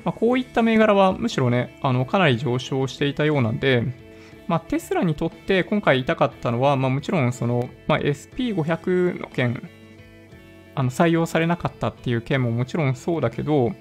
[0.03, 3.83] まあ、こういった銘柄はむしろね、あのかなり上昇していたようなんで、
[4.47, 9.67] まあ、テスラにとって今回痛かったのは、まあ、もちろんその、まあ、SP500 の件、
[10.75, 13.71] あの採用されなかったっていう件ももちろんそうだけど、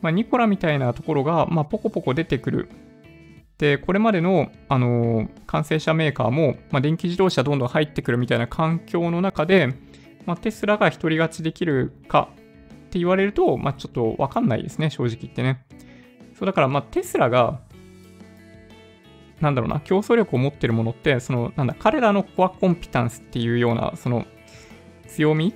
[0.00, 2.68] まあ、ニコラみたいなところが、まあ、ポコポコ出てくる。
[3.62, 9.72] で、これまでの、あのー、完成車メーカーも、まあ、電気自動車どんどん入ってくるみたいな環境の中で、
[10.26, 15.64] まあ、テスラが独り勝ちできるかって言われると、まあ、ちょっとわかんないですね、正直言ってね。
[16.36, 17.60] そうだから、まあ、テスラが、
[19.40, 24.26] なんだろうな、競争力を持ってるものって、その、なんだ、彼らのコアコンピタンスっていうような、その、
[25.06, 25.54] 強み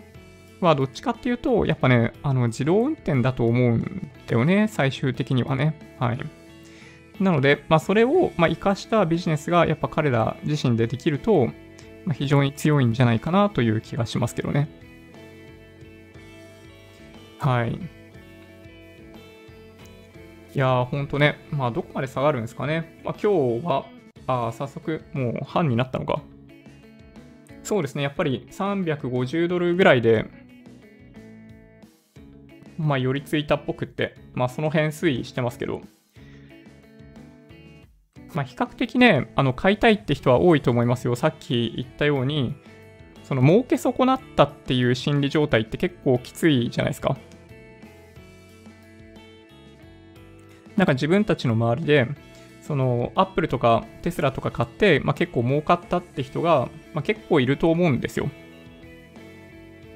[0.61, 5.97] はどっちかっていうと、やっぱね、あの、自動運転だと思うんだよね、最終的にはね。
[5.99, 6.21] はい。
[7.21, 11.47] なので、まあ、それを、まあ、活かしたビジネスが、やっぱ彼ら自身でできると、
[12.05, 14.69] まあ、非常に強いんじゃないかなという気がしますけどね。
[17.39, 17.73] はい。
[20.55, 23.01] いやー、ほんとね、まあ、どこまで下がるんですかね。
[23.05, 23.87] まあ、今日は、
[24.27, 26.23] あ早速、もう半になったのか。
[27.63, 30.27] そうですね、やっぱり350ドルぐらいで、
[32.79, 35.83] まあ、寄りついたっぽくって、まあ、その辺推移してますけど、
[38.35, 41.17] まあ、比較的ね、あの、買いたいって人は多いと思いますよ。
[41.17, 42.55] さっき言ったように、
[43.25, 47.17] その、儲け損なったっていう心理状態って結構きついじゃないですか。
[50.77, 52.07] なんか自分たちの周りで、
[52.61, 58.29] そのアップルとかテスラとか買って、まあ、結構儲かったって人が、まあ、結構いると思うんですよ。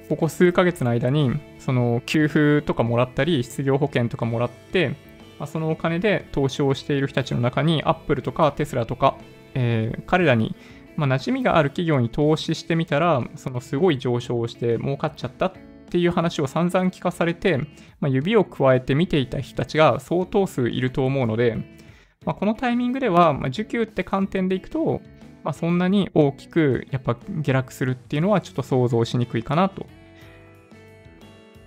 [0.08, 4.94] ここ数ヶ月の間に、その給付とかもらったり、失業保険とかもらって、
[5.40, 9.16] まあ、そのお金で投資をしている人たちの中に、アップルとかテスラとか、
[9.54, 10.54] えー、彼らに、
[10.96, 15.52] まあ、馴染みがある企業に投資してみたら、そのすごい上昇をして儲かっちゃったっ
[15.88, 17.56] ていう話を散々聞かされて、
[18.00, 21.56] まあ、指を加えて見ていた人たちが相当数いると思うので、
[22.26, 25.00] まあ、このタイミングでは、まあ、需給って観点でいくと、
[25.42, 29.86] まあ、そんなに大きくやっぱ下落するっていうのはちょっと想像しにくいかなと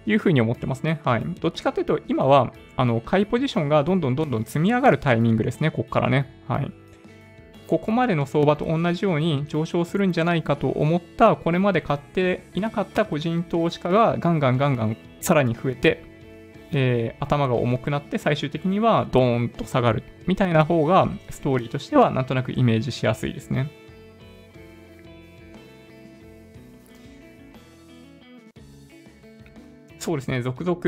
[0.06, 1.02] いうふうに思ってますね。
[1.04, 1.24] はい。
[1.40, 6.44] どっちかというと、今は、あの、買いポジションがどんどんどんどん積み上がるタイミングですね、ここからね。
[6.48, 6.72] はい。
[7.68, 16.04] ここまでの相場と同じように上昇するんじゃないかと思ったこれまで買っていなかった個人投資家がガンガンガンガンさらに増えて、
[16.72, 23.72] えー、頭が重くなって最終的にはドーンと下がるみたいな方がストーリーとしてはなんとなくイメージしやすいですね。
[30.04, 30.82] そうですね、続々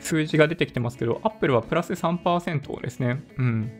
[0.00, 3.22] 数字が出てきてますけど、Apple はプラス3%ですね。
[3.38, 3.70] うん。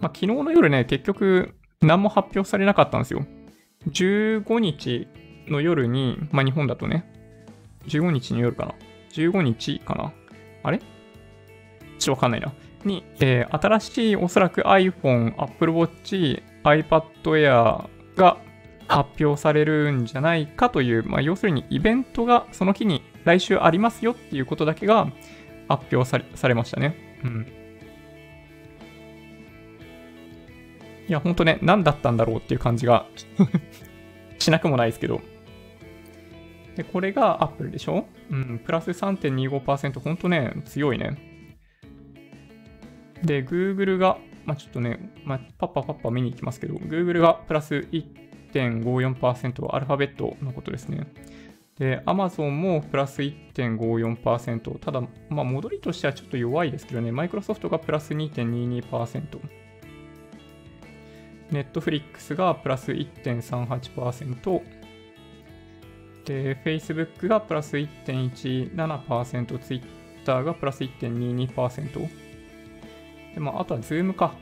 [0.00, 3.26] まあ、昨日の夜ね、結局何も発表されなかったんですよ。
[3.90, 5.08] 15日
[5.46, 7.04] の夜に、まあ、日本だとね、
[7.88, 8.74] 15日の夜かな。
[9.12, 10.14] 15日かな。
[10.62, 10.78] あれ？
[10.78, 12.54] ちょっとわかんないな。
[12.84, 18.38] に、えー、新しいおそらく iPhone、Apple Watch、iPad Air が
[18.86, 25.10] 発表されるんじゃないかという、まあ、要するにイベントがその日に来週ありますよっていうことだけが
[25.68, 26.96] 発表されされましたね。
[27.24, 27.46] うん。
[31.08, 33.06] いや、ほんとね、何だったんだろうっていう感じが
[34.38, 35.20] しなくもないですけど。
[36.76, 38.06] で、これが Apple でしょ？
[38.30, 41.16] うん、プラス3.25%、ほんとね、強いね。
[43.24, 47.88] で、Google が、まあ、ちょっとね、まあ、パッパパッパ見に行きますけど、Google がプラス
[48.52, 51.06] 1.54%、アルファベットのことですね。
[51.78, 54.78] で、Amazon もプラス1.54%。
[54.78, 59.38] ただ、まあ、戻りとしてはちょっと弱いですけどね、マイクロソフトがプラス2.22%。
[61.50, 64.62] ネットフリックスがプラス1.38%、
[66.26, 72.08] で、Facebook がプラス1.17%、Twitter がプラス1.22%。
[73.34, 74.34] で、まあ、あとは Zoom か。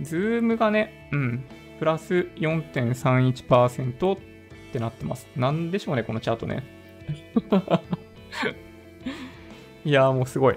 [0.00, 1.44] Zoom がね、うん、
[1.78, 4.35] プラス4.31%
[4.68, 5.28] ってなってます。
[5.36, 6.64] なんでしょうね、このチャートね。
[9.84, 10.56] いやーもうすごい。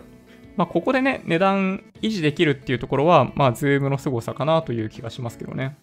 [0.57, 5.77] まあ、ここでね、値段維持できるっていうところは、まあ、ズームの凄さかなという気がしますけどね。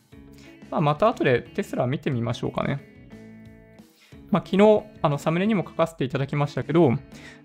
[0.70, 2.80] まあ、また後でテスラ見てみましょうかね。
[4.30, 6.90] まあ、昨日、あの、サムネにも書かせていただきましたけど、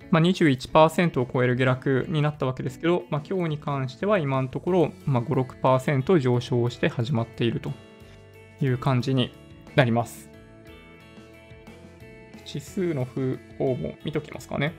[0.09, 7.71] まあ、21%を超える下落になったわけですけど、まあ、今日に関しては今のところ、まあ、5、6%上昇して始まっていると
[8.59, 9.31] いう感じに
[9.75, 10.30] なります。
[12.53, 14.73] 指数の方も見ときますかね。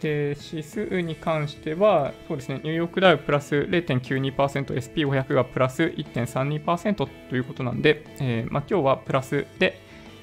[0.00, 9.80] で、指数に関しては、そうですね、ニューヨークダウプラス0.92%、SP500 がプラス1.32%ということなんで、えー、まあ、今日はプラスで、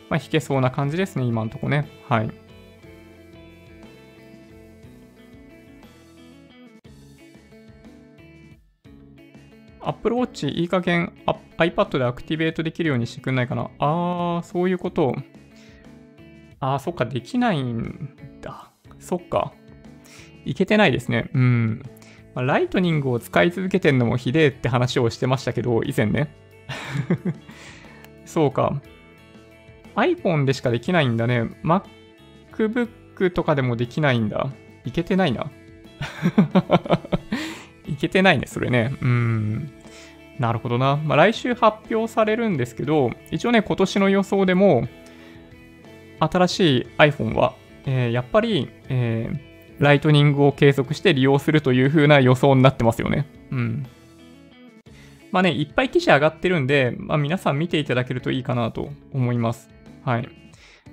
[0.10, 1.90] まあ、引けそうな感じですね、今のところね。
[2.08, 2.47] はい。
[10.08, 11.14] Apple Watch いい加減
[11.58, 15.16] iPad でアクティベートできるようにしてくんないかなあー、そういうこと
[16.60, 18.72] あー、そっか、できないんだ。
[19.00, 19.54] そっか。
[20.46, 21.30] いけてないですね。
[21.34, 21.84] うん。
[22.34, 26.34] まあ、ライトニングを使い続けてんのもひでえって話をしてましたけど、以前ね。
[28.26, 28.82] そうか。
[29.96, 31.44] iPhone でしかできないんだね。
[31.64, 34.50] MacBook とかでもできないんだ。
[34.86, 35.52] いけてないな。
[37.88, 38.96] いけてないね、それね。
[39.02, 39.77] うん。
[40.40, 40.98] なるほどな。
[40.98, 44.88] まあ、来週発表されるんですけど、一応ね、今年の予想でも、
[46.20, 53.28] 新しい iPhone は、えー、やっぱり、えー、ライトニングを継続して利用するという風な予想になってますよね。
[53.52, 53.86] うん。
[55.32, 59.70] まあね、いっぱい記事上がってるんで、まあ、皆さん見ていただけるといいかなと思います。
[60.04, 60.30] はい。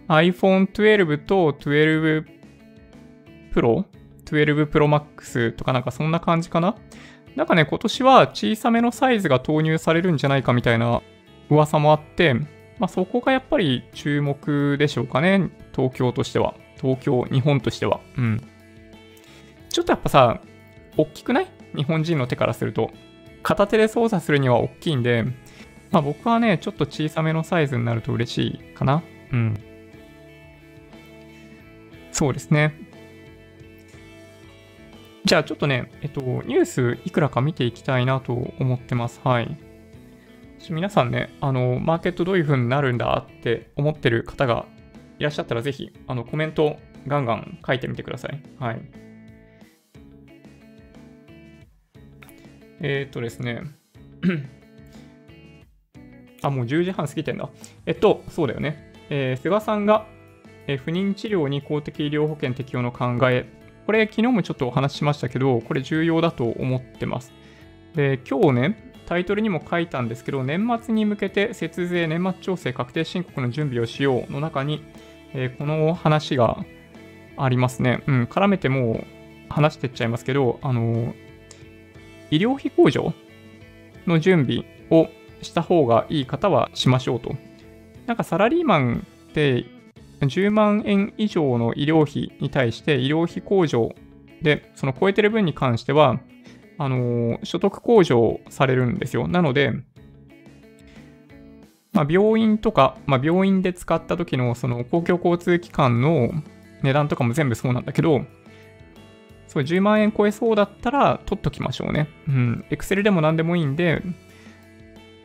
[0.08, 2.24] iPhone 12と12
[3.54, 3.84] Pro、
[4.24, 6.76] 12 Pro Max とかなんかそんな感じかな
[7.36, 11.02] なんかね、今年は小さめのサイズが投入されるんじゃないかみたいな
[11.50, 12.34] 噂もあって、
[12.78, 15.50] まあそこがやっぱり注目でしょうかね。
[15.74, 16.54] 東京としては。
[16.80, 18.00] 東京、日本としては。
[18.16, 18.40] うん。
[19.68, 20.40] ちょっとやっぱさ、
[20.96, 21.46] 大きくない？
[21.74, 22.90] 日本人の手からすると。
[23.42, 25.24] 片手で操作するには大きいんで、
[25.90, 29.02] まあ僕はね、ちょっと小さめのサイズになると嬉しいかな。
[29.32, 29.54] うん。
[32.12, 32.83] そうですね。
[35.24, 39.20] じゃあちょっとね、えっと、ニュースいくらか見ていきたいなと思ってます。
[39.24, 39.56] はい。
[40.70, 44.66] 皆さんね、あの、マーケットどういう風になるんだって思ってる方が
[45.18, 48.42] いらっしゃったら、ぜひ、あの、コメントガンガン書いてみてください。
[48.58, 48.82] はい。
[52.80, 53.62] えー、っとですね。
[56.42, 57.48] あ、もう10時半過ぎてんだ。
[57.86, 58.92] えっと、そうだよね。
[59.08, 60.06] えー、菅さんが、
[60.66, 63.63] え、不妊治療に公的医療保険適用の考え。
[63.86, 67.32] これ、昨日もちょっとお話ししましたけど、これ重要だと思ってます。
[67.94, 74.82] で、今日ね、タイトルにも書いたんですけど、年末に向けて節税、年末調整、確定申告の準備をしようの中に、
[75.34, 76.64] えー、この話が
[77.36, 78.02] ありますね。
[78.06, 81.14] うん、絡めてもう話してっちゃいますけど、あの
[82.30, 83.12] 医療費控除
[84.06, 85.08] の準備を
[85.42, 87.36] した方がいい方はしましょうと。
[88.06, 89.64] なんかサラリーマンって
[90.20, 93.94] 10万円以上の医療費に対して医療費控除
[94.42, 96.20] で、その超えてる分に関しては、
[96.78, 99.28] あの、所得控除されるんですよ。
[99.28, 99.72] なので、
[101.92, 106.32] まあ、病院とか、まあ、病院で使った時のその公共交通機関の
[106.82, 108.24] 値段とかも全部そうなんだけど、
[109.46, 112.08] そう10万円超えそうだったら取っときましょうね。
[112.28, 112.64] うん。
[112.70, 114.02] Excel でも何でもいいんで、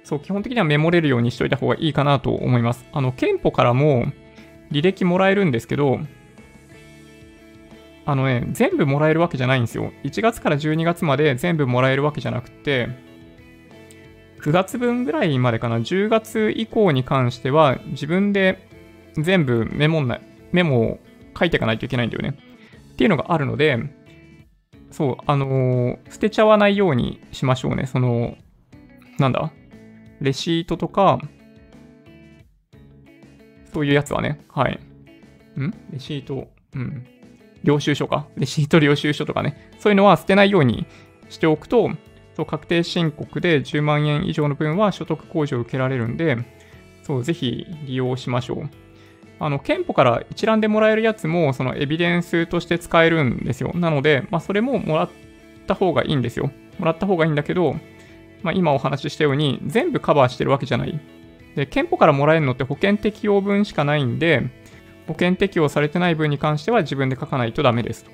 [0.04, 2.86] そう、基本的にはメモれるようにしといた方がいいかなと思います。
[2.92, 4.06] あの、憲法からも
[4.72, 6.00] 履歴もらえるんですけど、
[8.06, 9.92] あのね、全部もらえるわけじゃないんですよ。
[10.04, 12.90] 1月から12月まで全部もらえるわけじゃなくて、
[14.42, 18.68] 9月分ぐらいまでかな、10月以降に関しては、自分で
[19.16, 20.20] 全部メモな
[20.52, 21.00] メモを
[21.38, 22.38] 書いていかないといけないんだよね。
[22.94, 23.78] っていうのがあるので、
[24.92, 27.86] そう、あのー、捨てちゃわないようにしましょうね。
[27.86, 28.36] その、
[29.20, 29.52] なんだ
[30.22, 31.20] レシートとか、
[33.74, 34.80] そういうやつはね、はい。
[35.60, 35.72] ん？
[35.92, 37.06] レシート、うん。
[37.64, 38.28] 領収書か？
[38.38, 39.72] レシート領収書とかね。
[39.80, 40.86] そういうのは捨てないように
[41.30, 41.92] しておくと、
[42.36, 46.38] そう確定申告で10万円以上の分は所得控除を受けられるんで、
[47.04, 48.70] そう、ぜひ利用しましょう。
[49.42, 53.72] あの、憲法から一覧でもらえるやつも、そのエビデンスとして使えるんですよ。
[53.74, 55.10] なので、まあ、それももらっ
[55.66, 56.52] た方がいいんですよ。
[56.78, 57.76] もらった方がいいんだけど、
[58.44, 61.00] まあ、今お話ししたように、全部カバーしてるわけじゃない。
[61.56, 64.44] で、憲法からもらえるのって保険適用分しかないんで、
[65.08, 68.12] 保険適用されてない分に関しては自分で書かないとダメですと。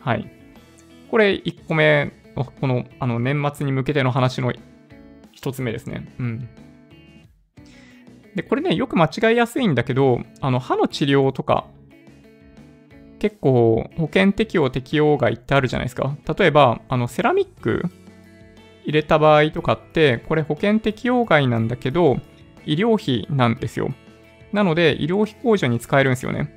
[0.00, 0.30] はい。
[1.10, 4.52] これ1個目の、この、あの、年末に向けての話の
[5.36, 6.08] 1つ目ですね。
[6.18, 6.48] うん。
[8.34, 11.66] で、これね、よく間違いやすいんだけど、あの、歯の治療とか、
[13.18, 16.16] 結構保険適用適用外ってあるじゃないですか。
[16.36, 17.84] 例えば、あの、セラミック
[18.84, 22.18] 入れた場合とかって、これ保険適用外なんだけど、
[22.64, 23.92] 医療費なんですよ。
[24.52, 26.54] なので、医療費控除に使えるんですよね。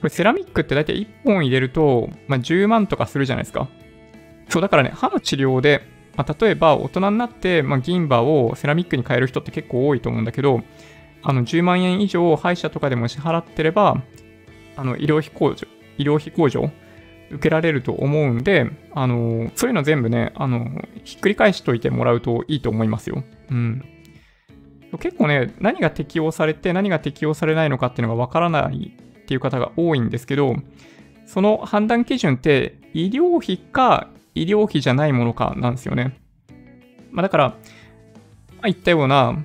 [0.00, 3.68] これセラミックって大体1本入れると、まあ、10万とかするじゃないですか。
[4.48, 5.82] そう、だからね、歯の治療で、
[6.16, 10.62] まあ、例えば大人になって、まあ、銀歯をセラミックに変える人って結構多いと思うんだけど、
[11.22, 14.02] あの10万円以上歯医者とかでも支払ってれば、
[14.76, 15.68] あの医療費控除、
[15.98, 16.70] 医療費控除
[17.32, 20.68] 受けられると思うんで、あのそういうの全部ね、あの
[21.04, 23.24] ひっくり返しといてもらうといいと思いますよ。
[23.50, 23.84] うん。
[25.00, 30.56] 結構ね、何が適用されて何が適用されないのかっていうのがわからないっていう方が多いんですけど、
[31.26, 36.20] その判断基準って医療費か医療費じゃないものかなんですよね。
[37.10, 37.54] まあ、だから、ま
[38.62, 39.42] あ、言ったような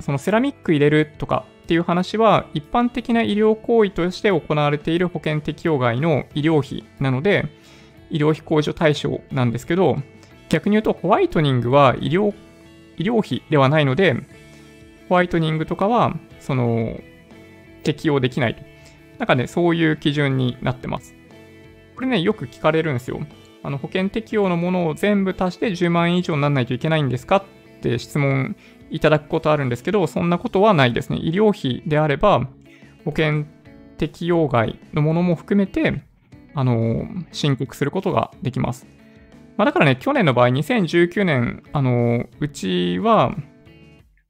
[0.00, 7.48] そのセラミック入れるとかっていう話は一般的な医療行為として行われている保険適用外の医療費なので
[8.10, 9.96] 医療費控除対象なんですけど
[10.50, 12.34] 逆に言うとホワイトニングは医療
[12.98, 14.14] 医療費ではないので
[15.08, 17.00] ホワイトニングとかはその
[17.82, 18.62] 適用できないと。
[19.18, 21.14] なんかね、そういう基準になってます。
[21.94, 23.20] これね、よく聞かれるんですよ。
[23.62, 27.44] あの保険適用のものを全部足して10万円以上にならないといけないんですかっ
[27.80, 28.56] て質問
[28.90, 31.18] いただくことあるんですけど、そんなことはないですね。
[31.18, 32.48] 医療費であれば、
[33.04, 33.44] 保険
[33.98, 36.02] 適用外のものも含めて、
[36.54, 38.86] あの、申告することができます。
[39.56, 43.34] まあ、だからね、去年の場合、2019年、あの、うちは、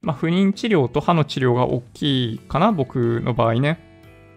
[0.01, 3.79] まあ、不妊治療と歯の治療が大きいかな、僕の場合ね。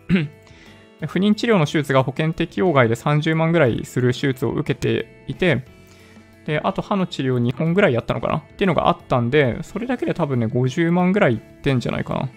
[1.07, 5.65] 不妊治療の手術が保険適用外で30万ぐらいする手術を受けていて、
[6.49, 12.31] で、あと歯の治療2本ぐらいやったのかなっていうのがあったんで、それだけで多分ね、50万ぐらいいってんじゃないかな。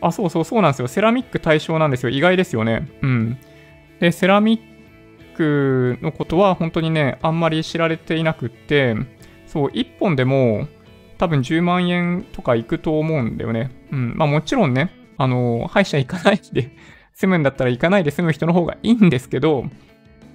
[0.00, 0.88] あ、そうそうそうなんですよ。
[0.88, 2.10] セラミック対象なんですよ。
[2.10, 2.88] 意外ですよね。
[3.02, 3.38] うん。
[4.00, 8.96] で、セラミックのことは本当にね、あんまり知られていなくって、
[9.46, 10.66] そう、1本でも
[11.18, 13.70] 多分10万円とかいくと思うんだよね。
[13.92, 14.14] うん。
[14.16, 16.72] まあもちろんね、あの、歯医者行かないで
[17.14, 19.66] 済むんだったら行かないで済む人の方がいいんですけど、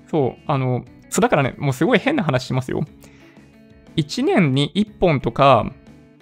[0.10, 2.86] そう、あの、そうだからね、もうすごい変な話しますよ。
[3.96, 5.72] 1年に1本とか、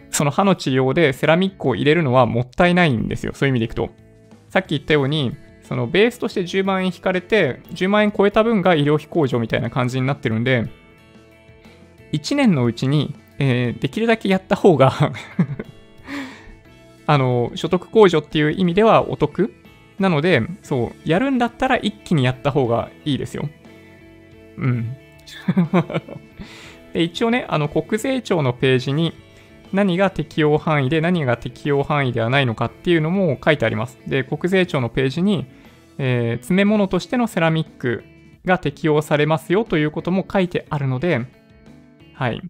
[0.09, 3.33] その歯の治療でセラミックを入れるのはもったいないんですよ。
[3.33, 3.89] そういう意味でいくと。
[4.49, 10.67] さっき言ったように、そのベースとして10万円引かれて、10万円超えた分が医療費控除みたいな感じになってるんで、
[12.13, 14.93] 1年のうちに、えー、できるだけやった方が
[17.07, 19.53] あの、所得控除っていう意味ではお得
[19.99, 23.49] なので、そう、やるんだったら一気にやった方がいいですよ。
[24.57, 24.97] うん。
[26.93, 29.13] で一応ね、あの、国税庁のページに、
[29.73, 33.99] 何が適用範囲で何が適用範囲ではないのかっていうのも書いてあります。
[34.07, 35.47] で、国税庁のページに、
[35.97, 38.03] えー、詰め物としてのセラミック
[38.45, 41.25] が適用されますよということも書いてあるので、
[42.13, 42.41] はい。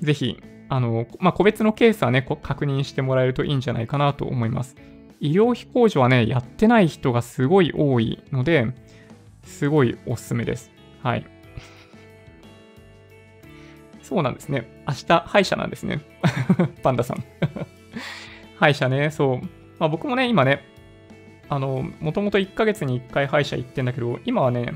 [0.00, 4.76] ぜひ、あの、まあ、個別のケースはね、確認してもらえるといいんじゃないかなと思います。
[5.20, 8.66] 医療費控除はね、やってない人がすごい多いので、
[9.44, 10.70] すごいおすすめです。
[11.02, 11.26] はい。
[14.02, 14.82] そうなんですね。
[14.86, 16.00] 明日、歯医者なんですね。
[16.82, 17.24] パンダさん。
[18.58, 19.40] 歯医者ね、そう。
[19.78, 20.64] まあ、僕もね、今ね、
[21.48, 24.74] あの、もともと1ヶ月に1回歯医者行ってんだけど、今はね、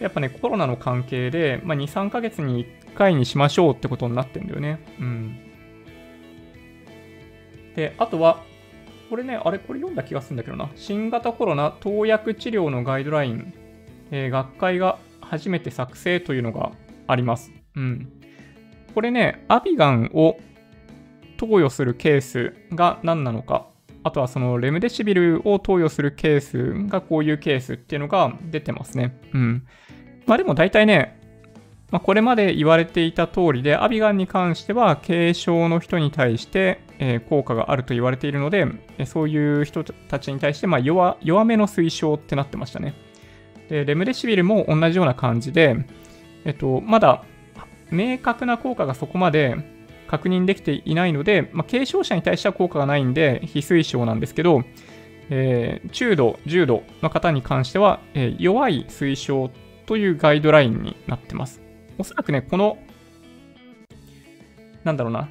[0.00, 4.78] やっぱね、コロナの関係で、まあ、2、3ヶ月に1回にしましょうってことになってんだよね。
[4.98, 5.38] うん。
[7.74, 8.42] で、あとは、
[9.10, 10.70] これね、あれ、これ読んだ気がするんだけどな。
[10.74, 13.54] 新型コロナ投薬治療のガイドライン、
[14.10, 16.72] えー、学会が初めて作成というのが
[17.06, 17.52] あります。
[17.74, 18.12] うん。
[18.94, 20.38] これね、アビガンを
[21.36, 23.66] 投与するケースが何なのか、
[24.04, 29.18] あとはそのレムデシビルを投与するケースがこういうケースっていうのが出てますね。
[29.34, 29.66] うん。
[30.26, 31.20] まあでも大体ね、
[31.90, 38.66] まあ、これまで言われていた通りで、アビガンに関しては軽症の人に対して、え、効果があると言われているので、
[39.04, 42.94] そういう人たちに対してま弱めの推奨ってなってましたね。
[43.68, 45.76] で、レムデシビルも同じような感じで、
[46.44, 47.24] えっと、まだ
[47.90, 49.56] 明確な効果がそこまで
[50.08, 54.62] 確認できていないので、まあ、軽症者に対しては効果がないんで、非推奨なんですけど、
[55.30, 59.50] えー、中度、重度の方に関しては、えー、弱い推奨
[59.86, 61.60] というガイドラインになってます。
[61.98, 62.78] おそらくね、この、
[64.84, 65.28] なんだろうな、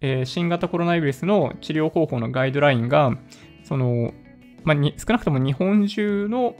[0.00, 3.16] えー、新型コロナウイルスの治療方法のガイドラインが、
[3.64, 4.12] その、
[4.62, 6.56] まあ、少なくとも日本中の、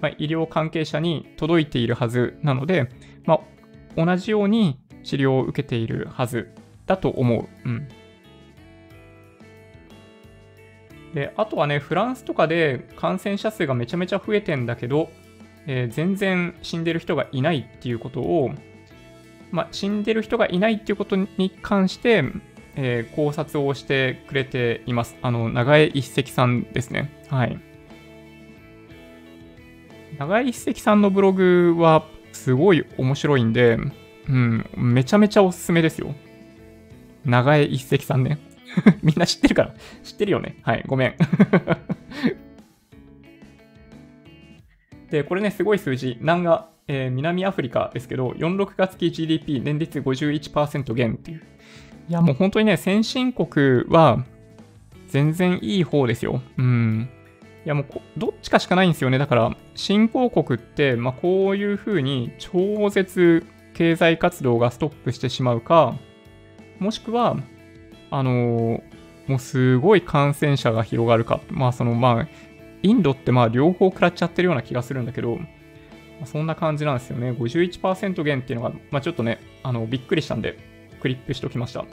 [0.00, 2.88] まあ、医療関係者に届いているはずなので、
[3.24, 3.40] ま
[3.96, 6.48] あ、同じように治療を受けているはず
[6.86, 7.48] だと思う。
[7.64, 7.88] うん。
[11.14, 15.10] で、あとはね、フランスとかで感染者数がめちゃめちゃ増えてんだけど、
[15.66, 18.50] えー、全然死んでる人がいないっていうことを、
[19.50, 22.24] まあ、死んでる人がいないっていうことに関して、
[22.76, 25.16] えー、考察をしてくれています。
[25.22, 27.10] あの、長江一石さんですね。
[27.28, 27.58] はい。
[30.18, 33.78] 長江一石さんのブログはすごい面白いんで、
[34.28, 36.14] うん、めちゃめちゃおすすめですよ。
[37.24, 38.38] 長江一石さんね。
[39.02, 39.74] みんな知ってるから。
[40.02, 40.56] 知ってるよね。
[40.62, 41.14] はい、ごめん。
[45.10, 46.16] で、これね、すごい数字。
[46.20, 51.42] 南が、えー、南アフリカですけど、4、6月期 GDP 年率51%減っていう。
[52.08, 54.24] いや、もう本当にね、先進国は
[55.08, 56.40] 全然いい方ですよ。
[56.58, 57.08] うん。
[57.66, 57.86] いやもう
[58.16, 59.18] どっちかしかないんですよね。
[59.18, 63.44] だから、新興国って、まあ、こういうふうに超絶
[63.74, 65.96] 経済活動がストップしてしまうか、
[66.78, 67.36] もしくは、
[68.12, 68.82] あのー、
[69.26, 71.40] もうすごい感染者が広がるか。
[71.50, 72.28] まあ、その、まあ、
[72.84, 75.42] インドってまあ両方食らっちゃってるような気がするんだけど、ま
[76.22, 77.32] あ、そんな感じなんですよね。
[77.32, 80.56] 51%減っていうのが、まあ、ちょっとね、あの、びっくりしたんで、
[81.00, 81.84] クリップしておきました。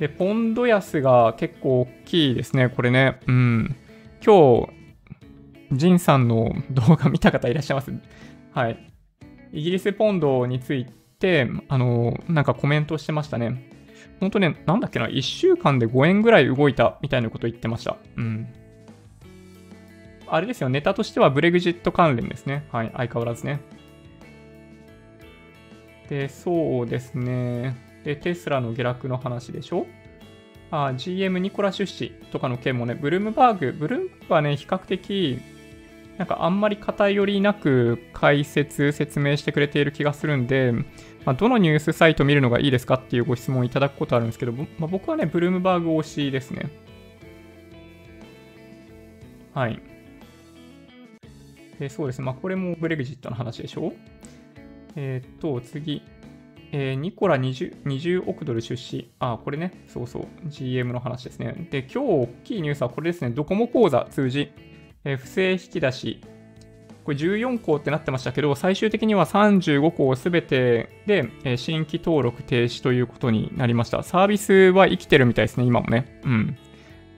[0.00, 3.20] で、ポンド安が結構大きいですね、これね。
[3.28, 3.76] うん。
[4.26, 4.66] 今
[5.70, 7.92] 日、ジンさんの動画見た方いらっしゃいます？
[8.52, 8.90] はい。
[9.52, 10.86] イギリスポンドについ
[11.18, 13.70] て、あの、なんかコメントしてましたね。
[14.20, 17.98] 本当ね、なんだっけな、1週間で5円ぐらい動いたみたいなこと言ってました。
[18.16, 18.48] うん。
[20.26, 22.66] あれですよ、ネタとしてはブレグジット関連ですね。
[22.72, 23.60] はい、相変わらずね。
[26.08, 27.76] で、そうですね。
[28.04, 29.86] で、テスラの下落の話でしょ？
[30.86, 35.38] あ、GM ニコラ出資とかの件もね、ブルームバーグ、ブルームバーグはね、比較的、
[36.18, 40.72] なんかあんまり偏りなく解説、説明してくれている気がするんで、
[41.24, 46.70] まあ、どのニュースサイト見るのがいいですかっていうご質問いただくことあるんですけど、まあ、僕はね、ブルームバーグ推しですね。
[49.54, 49.80] はい。
[51.78, 52.24] でそうですね。
[52.24, 53.92] まあ、これもブレグジットの話でしょ？
[54.96, 56.02] えー、っと、次。
[56.76, 59.08] えー、ニコラ 20, 20億ドル出資。
[59.20, 59.84] あ、これね。
[59.86, 60.26] そうそう。
[60.46, 61.68] GM の話ですね。
[61.70, 63.30] で、今日大きいニュースはこれですね。
[63.30, 64.50] ドコモ口座通じ。
[65.04, 66.20] えー、不正引き出し。
[67.04, 74.02] これ14項ってなってましたけど、最終的には35項すべてで、えー、新規登録停止ということになりました。
[74.02, 76.20] サービスは生きてるみたいですね、今もね。
[76.24, 76.58] うん。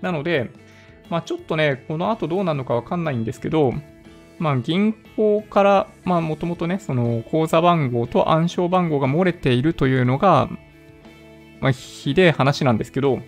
[0.02, 0.50] なので、
[1.08, 3.72] まあちょっとね、この後どうなるのかわかんないんですけど、
[4.38, 10.48] まあ、銀行から、まあ、もともとね、その口座番号と暗証番号が漏れているというのが、
[11.60, 13.20] まあ、ひでえ話なんですけど、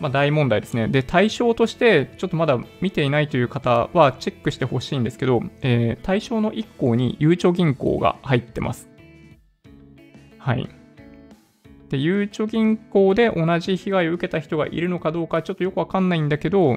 [0.00, 0.88] まあ、大問題ですね。
[0.88, 8.88] で、対象として、ちょっとまだ見ていないという方はチェックしてほしいんですけど、えー、対象の1項にゆうちょ銀行が入ってます。
[10.38, 10.68] はい。
[11.88, 16.76] で、ゆうちょ銀行で同じ被害を受けた人がいるのかどうかちょっとよくわかんないんだけど、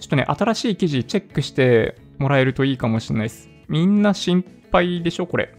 [0.00, 3.48] ちょっとね、新しい記事チェックしてもらえるといいかもしれないです。
[3.68, 5.54] みんな心配でしょこれ。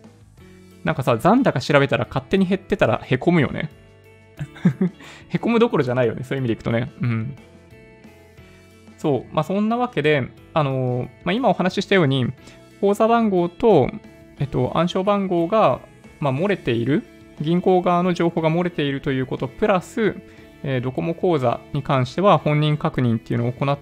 [0.84, 3.70] なんかさ、残高調べたら勝手に減ってたらへこむよね。
[5.30, 6.24] へこむどころじゃないよね。
[6.24, 6.92] そういう意味でいくとね。
[7.02, 7.36] うん。
[8.98, 9.34] そう。
[9.34, 12.28] まあ、そんなわけで、あのー、まあ、今お話ししたように、
[12.80, 13.90] 口座番号と、
[14.40, 15.82] えっと、暗証番号が、
[16.20, 17.04] まあ、漏れている、
[17.42, 20.16] 銀行側の情報が漏れているということ、プラス、
[20.64, 23.78] えー、ドコモ口座に関しては本人確認っていうのを行っ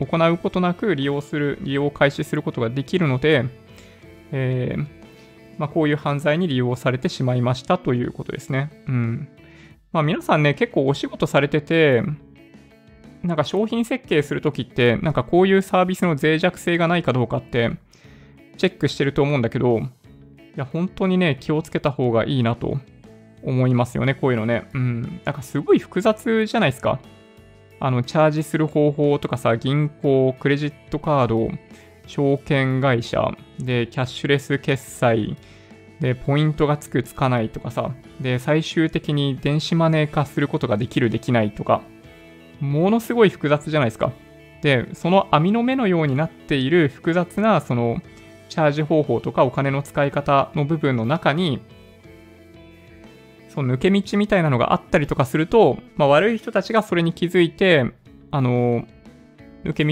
[0.00, 3.44] 行うことなく利用する、利用を開始することができるので、
[4.32, 4.86] えー、
[5.58, 8.70] まあ、こういう犯罪に利用されてしまいましたということですね。
[8.88, 9.28] うん。
[9.92, 12.02] まあ、皆さんね、結構お仕事されてて、
[13.22, 17.70] なんか商品設計するときって、なんかこういうサービスの脆弱性がないかどうかって、
[18.56, 19.82] チェックしてると思うんだけど、い
[20.56, 22.78] や、本当にね、気をつけた方がいいなと
[23.42, 24.64] 思いますよね、こういうのね。
[24.74, 25.20] うん。
[25.24, 26.98] なんかすごい複雑じゃないですか。
[27.84, 31.50] あの、チャージする方法とかさ、銀行、クレジットカード、
[32.06, 35.36] 証券会社、で、キャッシュレス決済、
[35.98, 41.82] で、ポイントがつく、つかないとかさ、で、最終的に電子マネー化することができる、できないとか、
[42.60, 44.12] ものすごい複雑じゃないですか。
[44.62, 48.00] で、その網の目のようになっている複雑な、その、
[48.48, 51.60] チャージ方法とかお金の使い方の部分の中に、
[53.52, 57.84] その抜け道みたいなのがあったりとかすると、まあ、悪い人たちがそれに気づいて、
[58.30, 58.86] あの、
[59.64, 59.84] 抜け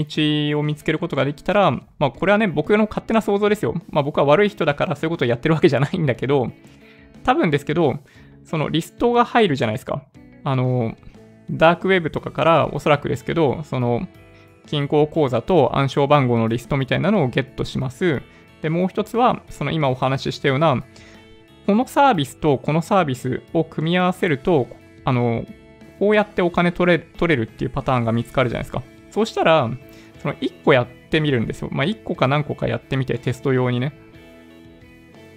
[0.53, 3.75] 道を見つけることができたら、まあ、これはね、僕の勝手な想像ですよ。
[3.89, 6.51] まあ、僕は悪い人だからそういうことをやってるわけじゃないんだけど、
[7.23, 7.99] 多分ですけど、
[8.43, 10.03] そのリストが入るじゃないですか。
[10.43, 10.95] あの、
[11.51, 14.07] ダークウェブとかからおそらくですけど、その、
[14.67, 18.21] 銀行口座と暗証番号のリストみたいなのをゲットします。
[18.61, 20.83] で、もう一つは、その今お話ししたような、
[21.65, 24.67] このサービスとこのサービスを組み合わせると、
[25.05, 25.45] あの、
[25.99, 28.83] こうやってお金取れ取れるっていうパターンが見つかるじゃないですか。
[29.11, 29.69] そうしたら、
[30.21, 31.69] その1個やってみるんですよ。
[31.71, 33.93] まあ、1個か何個かやってみて、テスト用にね。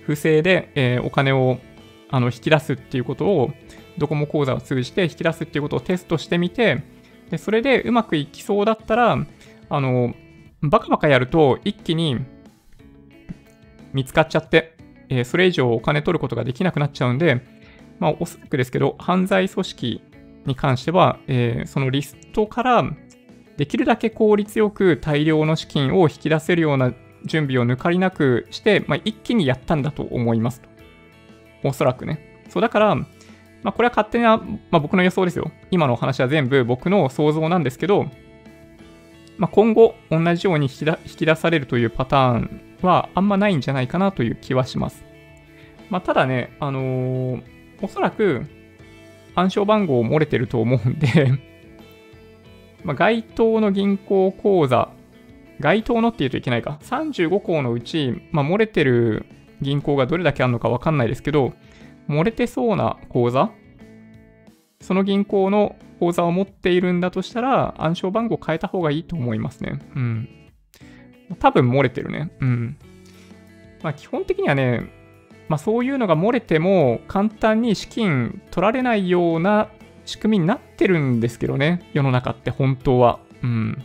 [0.06, 1.58] 不正で、えー、お金を
[2.10, 3.52] あの引き出すっていうことを、
[3.98, 6.82] ドコモ口座を通じて引き出すっていうことをテストしてみて、
[7.30, 9.18] でそれでうまくいきそうだったら、
[9.68, 10.14] あの、
[10.62, 12.18] バカバカやると一気に
[13.92, 14.73] 見つかっちゃって、
[15.08, 17.42] え、それ以上お金取ることができなくなっちゃうんで、
[17.98, 20.02] まあ、おそらくですけど、犯罪組織
[20.46, 22.84] に関しては、え、そのリストから
[23.56, 26.92] できるだけ効率よく大量の資金を引き出せるような
[27.24, 30.68] 準備を抜かりなくして、まあ、一気にやったんだと思いますと。
[31.64, 32.42] おそらくね。
[32.48, 33.06] そうだから、ま
[33.70, 35.50] あ、これは勝手な、まあ、僕の予想ですよ。
[35.70, 38.06] 今のお話は全部僕の想像なんですけど、
[39.38, 45.04] まあ、今後同じように引き出されるというパターンはあんまないんじゃないかなという気はします。
[45.90, 47.42] まあ、ただね、あのー、
[47.82, 48.42] おそらく
[49.34, 51.32] 暗証番号漏れてると思うんで
[52.84, 54.90] ま、該当の銀行口座、
[55.60, 59.26] 該当のって言うといけないか、35項のうち、まあ、漏れてる
[59.62, 61.54] 銀行がどれだけあるのかわかんないですけど、
[62.08, 63.50] 漏れてそうな口座、
[64.80, 69.78] その銀行の口座を持っているんだとしたら、暗証番号変えた方がいいと思いますね。
[69.96, 70.28] うん。
[71.38, 72.30] 多分漏れてるね。
[72.40, 72.76] うん。
[73.82, 74.90] まあ、基本的にはね、
[75.48, 79.68] まあ、そういうのが漏れても簡単に資金取られないような
[80.06, 83.20] 仕組みになってるんですけどね、世の中って本当は。
[83.42, 83.82] うん。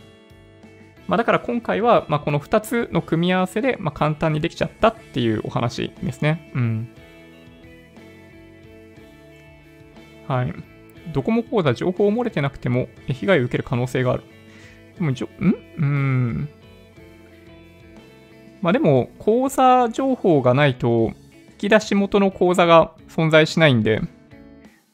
[1.06, 6.50] まあ、だから今回は、まあ、この2つの組み合わせで、まあ、簡単にできちゃったっていうお話ですね。
[6.54, 6.88] うん。
[10.28, 10.54] はい。
[11.12, 14.22] ドコモ口座情報漏れてなくても被害を受ける可能性がある。
[14.96, 15.54] でも、じょ、ん？
[15.78, 16.48] うん。
[18.62, 21.12] まあでも、口座情報がないと、
[21.52, 24.00] 引き出し元の口座が存在しないんで、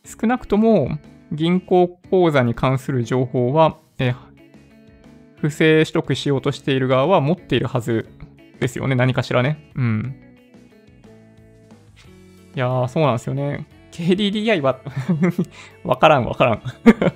[0.05, 0.99] 少なくとも
[1.33, 4.15] 銀行口座に関する情報は、え
[5.41, 8.09] 不正取得しようとしている側は持っているはず
[8.61, 8.95] ですよね。
[8.95, 9.71] 何かしらね。
[9.75, 10.17] うん。
[12.55, 13.67] いやー、そうなんですよね。
[13.93, 14.79] KDDI は
[15.85, 16.63] わからんわからん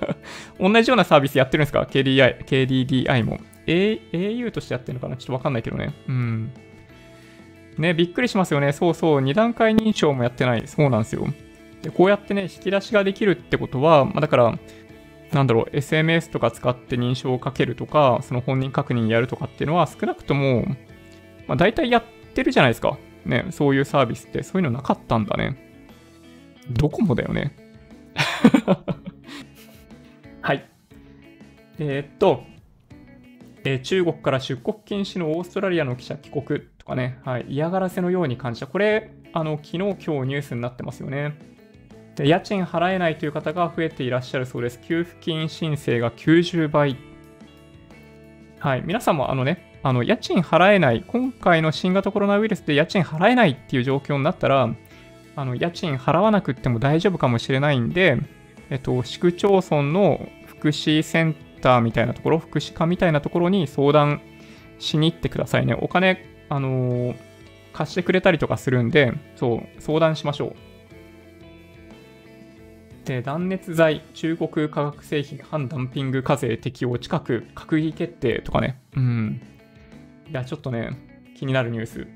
[0.59, 3.39] 同じようなサービスやってるんですか ?KDDI、KDDI も。
[3.67, 5.17] A、au としてやってるのかな？
[5.17, 5.93] ちょっとわかんないけどね。
[6.07, 6.51] うん。
[7.77, 8.73] ね、びっくりしますよね。
[8.73, 9.21] そうそう。
[9.21, 10.67] 二段階認証もやってない。
[10.67, 11.27] そうなんですよ。
[11.81, 14.59] で、こうやってね、引き出しができるってことは、まあ、だから、
[15.31, 20.65] なんだろう、SMS とか使って認証をかけるとか、その本人確認やるとかっていうのは少なくとも、
[21.47, 22.03] まあ、大体やっ
[22.33, 22.97] てるじゃないですか。
[23.25, 25.57] ね、そういうサービスって、そういうのなかったんだね。
[26.69, 27.55] どこもだよね。
[30.41, 30.65] はい。
[31.79, 32.43] えー、っと、
[33.63, 38.67] えー、中国から出国禁止のオーストラリアの記者帰国とかね、はい、嫌がらせのように感じた。
[38.67, 41.37] これ、あの、昨日、今日ニュースになってますよね。
[42.15, 44.79] で家賃払えないという方が増えていらっしゃるそうです。
[44.81, 46.97] 給付金申請が90倍。
[48.59, 54.69] はい、皆さんもあのね、あの家賃払えない、今回の新型コロナウイルスで家賃払えないっていう状況になったら、
[55.35, 58.17] あの家賃払わなくても大丈夫かもしれないんで、
[58.69, 61.50] えっと、市区町村の福祉センター
[61.81, 64.21] みたいなところ、福祉課みたいなところに相談
[64.79, 65.73] しに行ってくださいね。
[65.73, 67.15] お金、あのー、
[67.73, 70.55] 貸してくれたりとかするんで、そう、相談しましょう。
[73.05, 78.81] で、断熱材、中国化学製品反ダンピング課税適用近く閣議決定とかね。
[78.95, 79.41] うん。
[80.29, 80.91] いや、ちょっとね、
[81.35, 82.07] 気になるニュース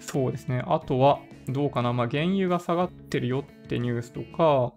[0.00, 0.62] そうですね。
[0.66, 1.92] あとは、どうかな。
[1.92, 4.72] まあ、原油が下がってるよってニュースとか、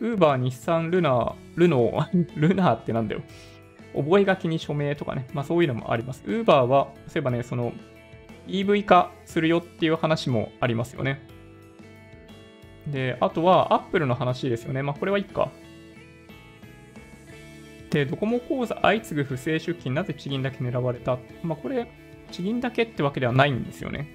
[0.00, 3.22] ウーバー、日産、ルナー、ルノー、ルナーってなんだよ。
[3.94, 5.26] 覚書に署名とかね。
[5.32, 6.22] まあ、そういうのもあります。
[6.26, 7.72] ウーバーは、そういえばね、その、
[8.46, 11.26] EV 化するよっていう話もありますよね。
[12.86, 14.82] で、あとは、アップルの話ですよね。
[14.82, 15.50] まあ、これはいいか。
[17.90, 21.18] で、ドコモ口座相次ぐ不正出金、なぜ地銀だけ狙われた？
[21.42, 21.90] まあ、これ、
[22.30, 24.08] 地銀だけってわけではないんですよね。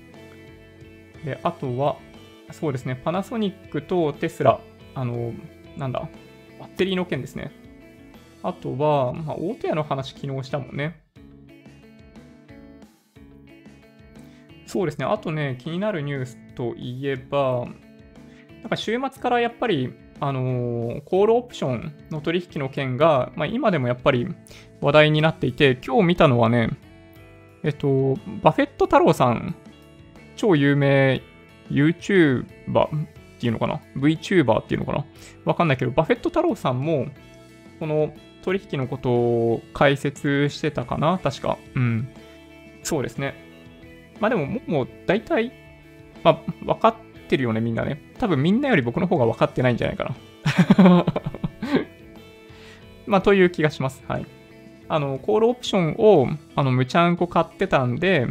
[1.26, 1.98] で、あとは、
[2.52, 4.60] そうですね、パナソニックとテスラ、
[4.94, 5.34] あの、
[5.78, 6.08] なんだ、
[6.60, 7.52] バッテリーの件ですね。
[8.42, 11.02] あとは、まあ、大手屋の話昨日したもんね。
[14.66, 17.68] そうですね、あとね、気になるニュースといえば、
[18.62, 24.28] なんか週末からやっぱり、あのー、コールオプションの取引の件が、まあ、今でもやっぱり
[24.82, 26.70] 話題になっていて、今日見たのはね、
[27.64, 29.56] えっと、バフェット太郎さん
[30.36, 31.22] 超有名
[31.70, 32.46] YouTuber
[33.44, 35.06] っていうのかな ?VTuber っていうのかな？
[35.44, 37.08] わかんないけど、バフェット太郎さんも、
[37.80, 41.20] この取引のことを解説してたかな？
[41.22, 41.58] 確か。
[41.76, 42.08] うん。
[42.84, 43.36] そうですね。
[44.22, 45.52] まあでも、もう大体、
[46.24, 46.96] まあ、分かっ
[47.28, 48.02] てるよね、みんなね。
[48.18, 50.16] 多分みんなより僕の方が分かってないんじゃないか
[50.78, 51.06] な。
[53.06, 54.02] まあ、という気がします。
[54.08, 54.26] はい。
[54.88, 58.28] あの、コールオプションを、あの、むちゃんこ買ってたんで、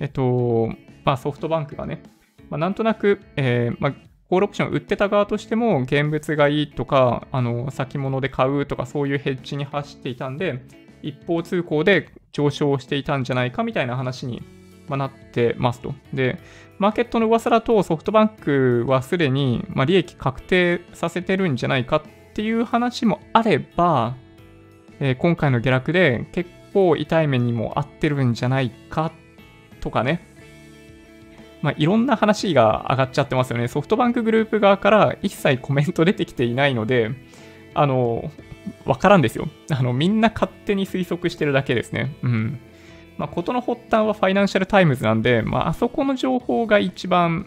[0.00, 0.72] えっと、
[1.04, 2.02] まあ、ソフトバンクがね、
[2.48, 3.94] まあ、なんとなく、えー、まあ、
[4.34, 10.60] コールオプション売ってた側としても、現物がいいとか、あの、先物で買うとか、そういうヘッジに走っていたんで、
[11.02, 14.42] 一方通行で上昇していたんじゃないかみたいな話に、
[14.88, 15.94] ま、なってますと。
[16.12, 16.40] で、
[16.78, 24.16] マーケットの噂だとソフトバンクはすでに、ま、利益確定させてるんじゃないかっていう話もあれば、
[24.98, 29.12] え、今回の下落で結構痛い目にも合ってるんじゃないか
[29.80, 30.26] とかね、
[31.64, 33.68] まあ、いろんな話が上がっちゃってますよね。
[33.68, 37.12] ソフトバンクグループ側から一切コメント出てきていないので、
[37.72, 38.30] あの、
[38.84, 39.48] わからんですよ。
[39.70, 42.14] あの、みんな勝手に推測してるだけですね。
[42.22, 42.60] うん。
[43.16, 47.46] まあ、ことの発端はファイナンシャルタイムズなんで、まあ、あそこの情報が一番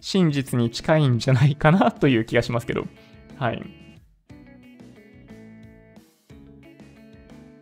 [0.00, 2.88] 真実に近いんじゃないかなという気がしますけど。
[3.36, 3.62] はい。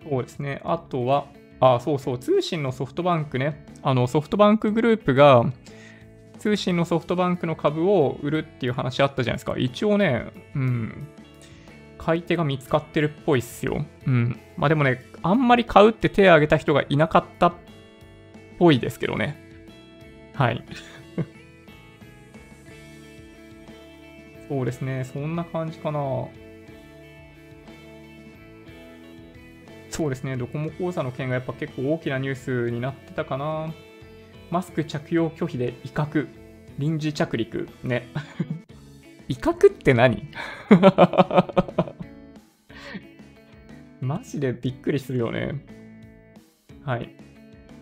[0.09, 0.63] そうですね。
[0.65, 1.27] あとは、
[1.61, 3.67] あ、そうそう、通信のソフトバンクね。
[3.83, 5.45] あの、ソフトバンクグループが、
[6.43, 9.57] 通信のソフトバンクの株を売るっていう話あったじゃないですか。
[9.57, 10.27] 一応ね、
[10.57, 11.07] うん、
[11.99, 13.87] 買い手が見つかってるっぽいっすよ。
[14.09, 14.41] うん。
[14.57, 17.53] まあでもね、あんまり買うって手を挙げた人がいなかったっ
[18.59, 19.41] ぽいですけどね。
[20.35, 20.65] はい。
[24.49, 26.01] そうですね、そんな感じかな。
[29.91, 33.73] そうですね、ドコモ講座の件がやっぱ結構大きなニュースになってたかな。
[34.53, 36.29] マスク着用拒否で威嚇、
[36.79, 38.07] 臨時着陸、ね。
[39.27, 40.29] 威嚇って何？
[44.03, 45.65] マジでびっくりするよね。
[46.85, 47.15] はい。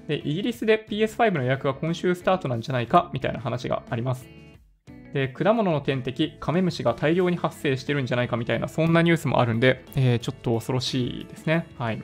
[0.07, 3.11] で、イギリスで PS5 の予約が今週スタートなんじゃないか？
[3.13, 4.29] みたいな話があります。
[5.13, 8.37] で、果物の天敵、カメムシが大量に発生してるんじゃないか？
[8.37, 11.67] みたいな、そんなニュースもあるんで、えー、ちょっと恐ろしいですね。
[11.79, 11.97] はい。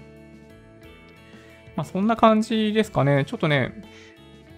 [1.77, 3.25] まあ、そんな感じですかね。
[3.27, 3.73] ちょっとね、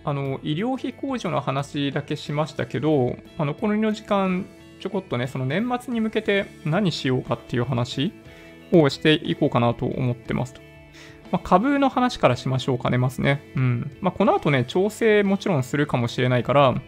[0.08, 4.46] あの、医療費控除の話だけしましたけど、あの、この時間、
[4.80, 8.12] ちょこっとね、その年末に向けて何しようかっていう話
[8.72, 10.60] をしていこうかなと思ってますと。
[11.30, 13.42] まあ、株の話からしましょうかね、ますね。
[13.56, 13.96] うん。
[14.00, 16.80] まあ、この後ね、調整もちろんするかもしれないから、ま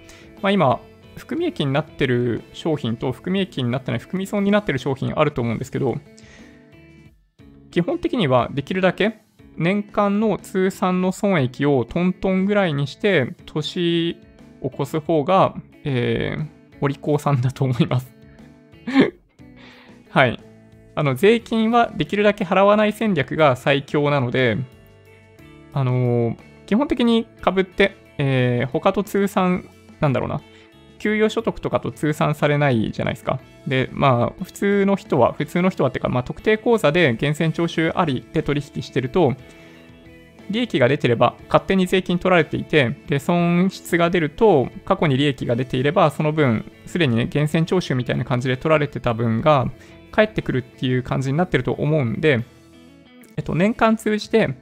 [0.44, 0.80] あ、今、
[1.16, 5.96] 含み益になってる商品と含み益になってない含み損になってる商品あると思うんですけど、
[7.70, 9.20] 基本的にはできるだけ
[9.56, 14.16] 年間の通算の損益をトントンぐらいにして年
[14.62, 16.46] を越す方が、えー、
[16.80, 18.14] お利口さんだと思います
[20.10, 20.40] はい。
[20.94, 24.58] あの、税金はできるだけ払わない戦略が最強なので、
[25.72, 26.36] あのー、
[26.66, 29.68] 基本的に株って、えー、他と通算、
[30.00, 30.40] なんだろうな、
[31.00, 33.40] 給与所得とかと通算されないじゃないですか。
[33.66, 39.34] で、まあ、普通の人は、普通の人はっていうか、まあ、特定口座で源泉徴収ありで取引してると、
[40.50, 49.70] 利益が出てれば勝手に税金取られていて、で、損失が出ると、過去に利益が出ていれば、その分、すでにね、源泉徴収みたいな感じで取られてた分が、
[50.10, 52.44] 返ってくるっていう感じになってると思うんで、
[53.36, 54.54] えっと、年間通じて、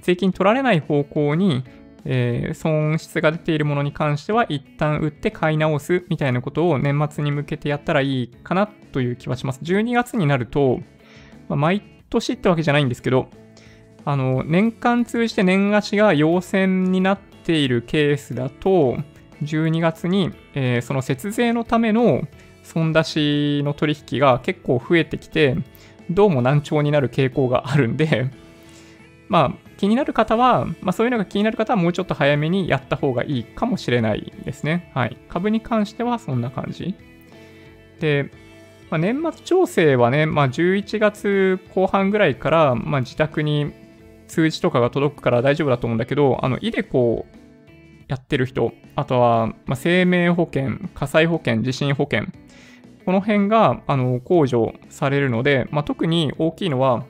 [0.00, 1.64] 税金取られない方向に
[2.04, 9.60] えー、損失が出ているものに関しては一旦売って買い直すみたいなことを年末に向けてやったらいいかなという気はします。
[9.62, 10.80] 12月になると、
[11.48, 13.28] まあ、毎年ってわけじゃないんですけど、
[14.04, 18.96] あの、年間通じて年貸しが陽線になっているケースだと、
[19.42, 22.22] 12月に、えー、その節税のための
[22.62, 25.56] 損出しの取引が結構増えてきて、
[26.10, 28.30] どうも難聴になる傾向があるんで、
[29.28, 34.92] まあ、気になる方は、まあ、そういうのが気になる方はもうちょっと早めにやった方がいいかもしれないですね。
[34.94, 35.18] はい。
[35.28, 36.94] 株に関してはそんな感じ。
[37.98, 38.30] で、
[38.90, 43.72] まあ、年末調整はね、まあ、11月後半ぐらいから、まあ、自宅に
[44.28, 47.26] 通知とかが届くから大丈夫だと思うんだけど、あの、イデコ
[48.06, 52.26] やってる人、あとは、まあ、生命保険、火災保険、地震保険、
[53.04, 57.04] この辺が、あの、控除されるので、まあ、特に大きいのは、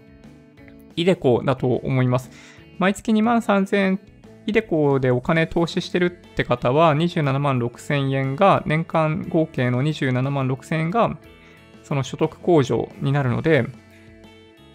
[0.96, 2.51] イデコだと思います。
[2.78, 4.00] 毎月2万3000円、
[4.46, 11.16] イデコでお金投資してるって方は27万6000円が、年間合計の27万6000円が、
[11.82, 13.66] その所得控除になるので、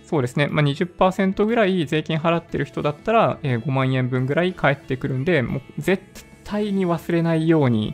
[0.04, 6.02] そうですね、まあ、20%ぐらい税金払ってる人だったら、え、5万円分ぐらい返ってくるんで、もう絶
[6.46, 7.94] 対に忘れないように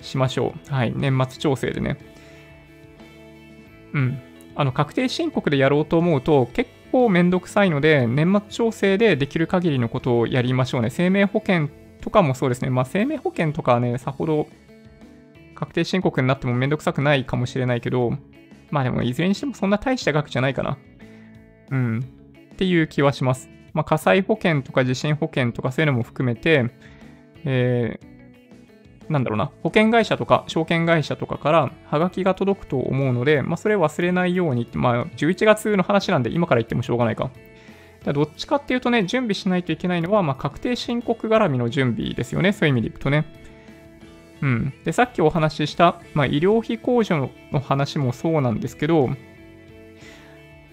[0.00, 0.72] しましょう。
[0.72, 1.98] はい、年末調整でね。
[3.92, 4.18] うん。
[4.54, 10.90] あの、確定申告でやろうと思うと、結構めんどくさいので、年末調整でできる限りのことをやりましょうね。
[10.90, 11.68] 生命保険
[12.00, 12.70] とかもそうですね。
[12.70, 14.46] まあ、生命保険とかはね、さほど
[15.54, 18.12] 確定申告になってもめんどくさくないかもしれないけど、
[18.70, 20.78] まあでも、いずれにしてもそんな大した額じゃないかな。
[21.70, 22.00] うん。
[22.52, 23.48] っていう気はします。
[23.72, 26.70] まあ、火災保険とか地震保険とかそういうのも含めて、
[27.44, 28.17] えー、
[29.08, 37.30] なんだろうな、保険会社とか証券会社とかからハガキが届くと思うので、まあ、それ忘れないように、まあ、11月の話なんで今から言ってもしょうがないか。
[38.04, 42.52] どっちかっていうとね、準備しないといけないのは、まあ、確定申告絡みの準備ですよね。
[42.52, 43.26] そういう意味でいくとね。
[44.40, 44.72] うん。
[44.84, 49.10] で、さっきお話しした、まあ、医療費控除の話もそうなんですけど、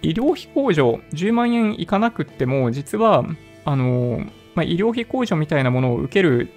[0.01, 3.25] 医療費控除10万円いかなくっても、実は、
[3.65, 4.21] あの
[4.53, 6.49] まあ、医療費控除みたいなものを受ける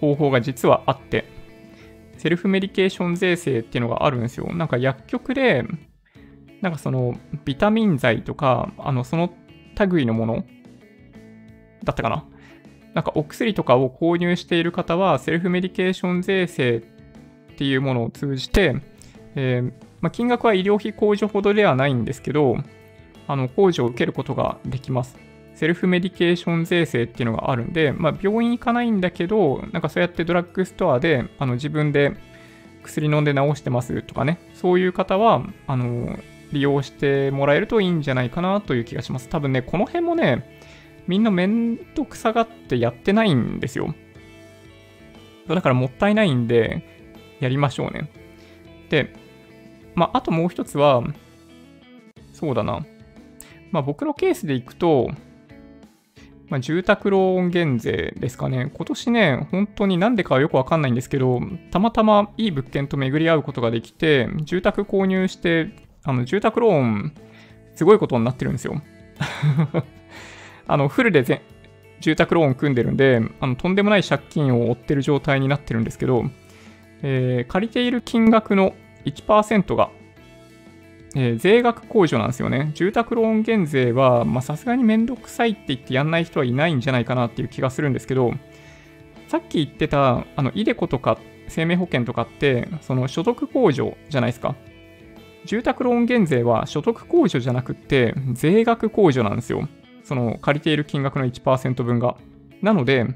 [0.00, 1.24] 方法が実はあって、
[2.16, 4.52] セルフメディケーション税制っていうのがあるんですよ。
[4.54, 5.64] なんか薬局で、
[6.60, 9.32] なんかそのビタミン剤とか、あの、その
[9.90, 10.44] 類のもの
[11.84, 12.24] だったかな？
[12.92, 18.76] なんかお薬とかを購入している方は、セルフメディケーション税制っていうものを通じて、
[19.36, 22.56] えー、まあ、金額は医療費控除ほどではないんですけど、
[23.26, 25.16] あの控除を受けることができます。
[25.54, 32.16] セルフメディケーション税制っていうのがあるんで、まあ、病院行かないんだけど、なんかそうやってドラッグストアであの自分で
[32.82, 36.18] 薬飲んで治してますとかね、そういう方は、あの、
[36.52, 39.28] 利用してもらえるといいんじゃないかなという気がします。
[39.28, 40.58] 多分ね、この辺もね、
[41.06, 43.94] みんなめんどくさがってやってないんですよ。
[45.48, 46.82] だからもったいないんで、
[47.40, 48.10] やりましょうね。
[48.90, 49.14] で、
[49.94, 51.02] まあ、あともう一つは、
[52.32, 52.84] そうだな。
[53.70, 55.10] まあ、僕のケースでいくと、
[56.50, 58.72] まあ、住宅ローン減税ですかね。
[58.74, 61.40] 今年ね、本当になんでかはよくわかんないんですけど、
[61.70, 65.70] たまたまいい物件と巡り合うことができて、住宅購入して、
[66.02, 67.12] あの、住宅ローン、
[67.76, 68.82] すごいことになってるんですよ。
[70.66, 71.42] あの、フルでぜ
[72.00, 76.24] 住宅ローン組んでるんで、あの、とんでもない借金を負ってる状態になってるんですけど、
[77.02, 78.74] えー、借りている金額の
[79.04, 79.90] 1%が
[81.16, 82.70] えー、税額控除なんですよね。
[82.74, 88.32] 住宅ローン減税は、さすがにめんどくさいって言ってやんない人はいないんじゃないかなっていう気がするんですけど、
[89.28, 94.54] さっき言ってた、あの、イデコとか生命保険とかって、その所得控除じゃないですか。
[95.46, 99.68] 住宅ローン減税は所得控除じゃなくって、税額控除なんですよ。
[100.04, 102.16] その借りている金額の1%分が。
[102.62, 103.06] なので、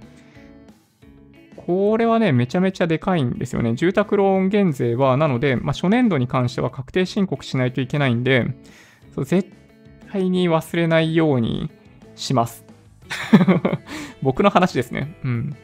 [1.67, 3.75] これはね、めちゃめちゃでかいんですよね。
[3.75, 8.49] 住宅ローン減税は、なので、まあ、初年度に関しては確定申告しないといけないんで、
[9.15, 9.51] そう絶
[10.13, 11.71] 対に忘れないように
[12.17, 12.67] します。
[14.23, 15.17] 僕の話ですね。
[15.25, 15.57] うん。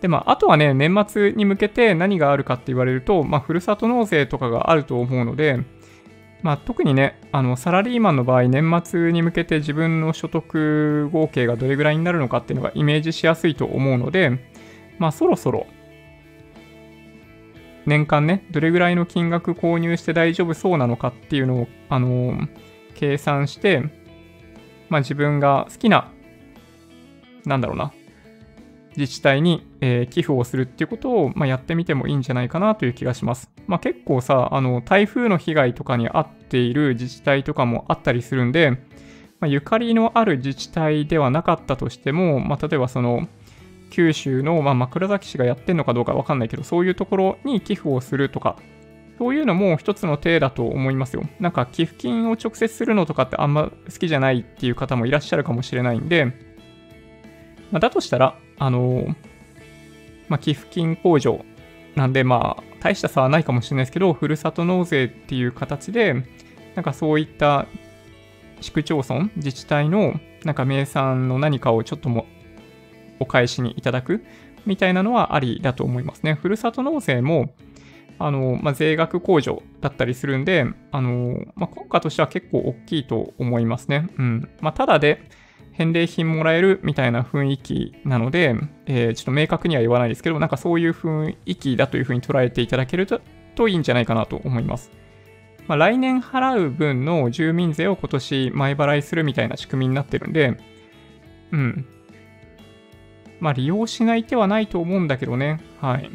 [0.00, 5.60] で、まあ、あとはね、年末に向けて何があるかって言われると、まあ、ふるさと納税とかがあると思うので、
[6.42, 14.38] まあ、特にね、あの、サラリーマンの場合、年末に向けて自分の所得合計がどれぐらいになるのかっていうのがイメージしやすいと思うので、
[14.98, 15.66] まあ、そろそろ、
[17.86, 22.46] 年間ね、どれぐらいの金額購入して大丈夫そうなのかっていうのを、あの
[22.94, 23.82] 計算して、
[24.88, 26.12] まあ、自分が好きな、
[27.46, 27.92] なんだろうな、
[28.98, 33.50] 自治体に、えー、寄付をするっていうことを、まあ、やってみてもいいんじゃないかなという気がします。
[33.66, 38.72] まあ、結構さ、あの、台風の被害とかに遭っている自治体とかもあったりするんで、
[39.40, 43.28] まあ、ゆかりのある自治体ではなかったとしても、ま、例えばその、
[43.90, 48.56] 九州の、まあ、枕崎市がやってんのかどうかわかんないけど、そういうところに寄付をするとか、
[49.18, 51.22] そういうのも一つの手だと思いますよ。
[51.40, 56.47] なんか寄付金を直接するのとかってあんま好きじゃないっていう方もいらっしゃるかもしれないんで、
[57.70, 59.14] まあ、だとしたら、あの
[60.28, 61.44] まあ、寄付金控除
[61.94, 66.14] なんで、まあ、大した差はないかもしれないですけど、ふるさと納税っていう形で、
[66.74, 67.66] なんかそういった
[68.60, 72.26] 市区町村、自治体のなんか名産の何かをちょっとも
[73.20, 74.24] お返しにいただく
[74.66, 76.34] みたいなのはありだと思いますね。
[76.34, 77.54] ふるさと納税も、
[78.18, 84.08] あの、まあ、税額控除だったりするんで、あの、まあ、効果としては結構大きいと思いますね。
[84.18, 84.48] うん。
[84.60, 85.22] まあ、ただで、
[85.78, 88.56] 返礼品もらえるみたいな雰囲気なので、
[88.86, 93.06] えー、ちょっと明確には言わないですけど、なんかそういう雰囲気だというふうに捉えていただける
[93.54, 94.90] といいんじゃないかなと思います。
[95.68, 100.58] まあ、来年払う分の住民税を今年前払いするみたいな仕組みになってるんで、
[101.52, 101.86] うん。
[103.38, 105.60] まあ利用しない手はないと思うんだけどね。
[105.80, 106.10] はい。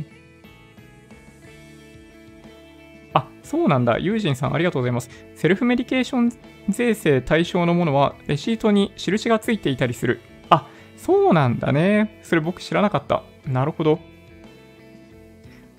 [3.44, 4.00] そうなんだ。
[4.00, 5.10] ユージンさんありがとうございます。
[5.36, 6.32] セルフメディケーション
[6.70, 10.22] 税制対象のものはレシートに印がついていたりする。
[10.50, 10.68] あ、
[10.98, 12.20] そうなんだね。
[12.24, 13.24] それ僕知らなかった。
[13.46, 14.00] なるほど。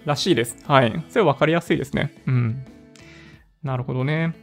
[0.04, 0.58] らしいです。
[0.66, 1.04] はい。
[1.08, 2.12] それ分かりやすいですね。
[2.26, 2.64] うん。
[3.62, 4.34] なるほどね。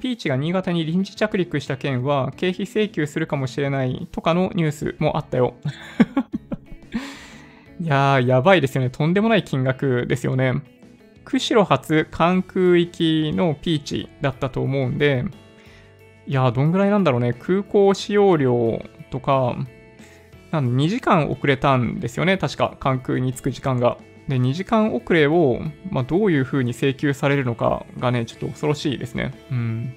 [0.00, 5.54] ピーチが新潟に臨時着陸した件は経費請求するかもしれないとかのニュースもあったよ。
[7.80, 8.90] いやー、やばいですよね。
[8.90, 10.54] とんでもない金額ですよね。
[11.24, 15.24] 釧路発関空行きのピーチだったと思うんで、
[16.26, 17.32] いやどんぐらいなんだろうね。
[17.32, 19.56] 空港使用料とか、
[20.50, 22.38] なん2時間遅れたんですよね。
[22.38, 23.98] 確か、関空に着く時間が。
[24.28, 25.60] で、2時間遅れを、
[25.90, 29.32] まあ、どういう風に請求されるのかがね、ちょっと恐ろしいですね。
[29.50, 29.94] うん。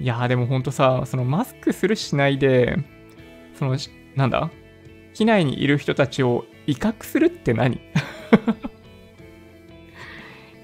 [0.00, 2.76] いやー、でもほんとさ、そのマスクするしないで、
[3.58, 3.76] その、
[4.14, 4.50] なんだ
[5.14, 7.80] 機内にいる人たちを威嚇するって何？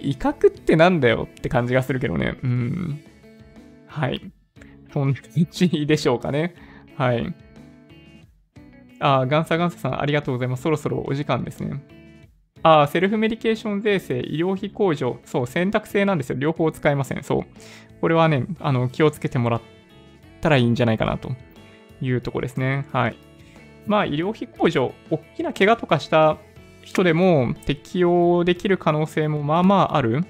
[0.02, 2.38] 威嚇ってなんだよって感じがするけどね。
[2.42, 3.00] うん。
[3.86, 4.32] はい。
[4.92, 6.54] そんな感じでしょうかね。
[6.96, 7.34] はい。
[9.00, 10.62] あ、ガンサガンサさんありがとうございます。
[10.62, 11.82] そろそろお時間ですね。
[12.62, 16.36] あ、セルフメディケーション税制、医療費控除、そう、選択制なんですよ。
[16.38, 17.22] 両方使えません。
[17.24, 17.44] そう。
[18.00, 19.62] これはね、あの、気をつけてもらっ
[20.40, 21.32] たらいいんじゃないかなと
[22.00, 22.86] いうとこですね。
[22.92, 23.16] はい。
[23.86, 26.38] まあ、医療費控除、大きな怪我とかした
[26.82, 30.24] 人でも適用できる可能性もまあまあある。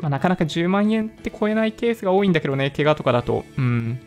[0.00, 3.44] まあ、なかなか10万円って超えないケースが多いんだけどね、怪我とかだと。
[3.56, 4.00] うん。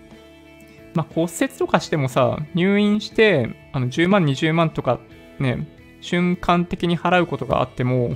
[0.93, 4.99] まあ、骨折とかしてもさ、入院して、あの10万、20万とか
[5.39, 5.67] ね、
[6.01, 8.15] 瞬間的に払うことがあっても、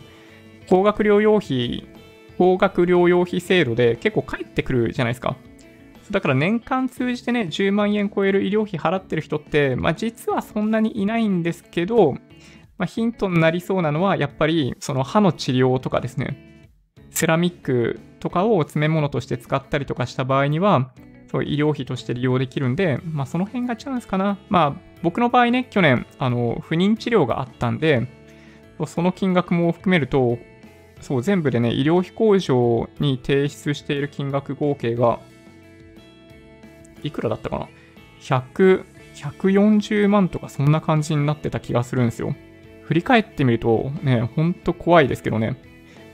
[0.69, 1.87] 高額療養費、
[2.37, 5.35] 高額療養費制度で結構返ってくるじゃないですか。
[6.09, 12.15] だから年間通じてね、10万円超える医療費払ってる人って、まあ実はそんなにいないんですけど、
[12.81, 16.65] まあ、ヒントになりそうなのは、やっぱりその歯の治療とかですね、
[17.11, 20.91] セラミックとかを詰め物として使ったりとかした場合には、
[21.31, 24.39] そう医療費として利用できるんで、まあその辺がチャンスかな。
[24.49, 28.07] まあ僕の場合ね、去年、あの、不妊治療があったんで、
[28.87, 30.39] その金額も含めると、
[31.01, 35.19] そう、全部でね、医療費控除に提出している金額合計が、
[37.03, 37.69] いくらだったかな
[38.21, 42.33] ?100、140万とかそんな感じになってた気がするんですよ。
[42.91, 45.55] 振り返ってみるとね、ほんと怖いですけどね。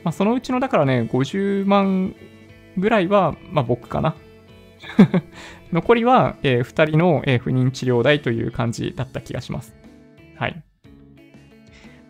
[0.03, 2.13] まあ、そのうちのだからね、50万
[2.77, 4.15] ぐらいは、まあ僕かな。
[5.73, 9.75] 残りは、えー、2人の、えー、不妊治療代という感じだった気がします。
[10.35, 10.61] はい。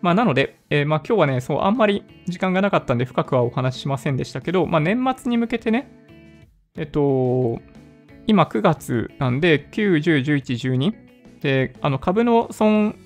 [0.02, 5.90] まあ、なので、えー、まあ、今日はね、そう、あんまり時間がなかったんで深くはお話ししませんでしたけど、まあ、年末に向けてね、
[6.76, 7.58] えっと、
[8.26, 10.94] 今9月なんで、9、10、11、12。
[11.40, 12.96] で、あの、株の損、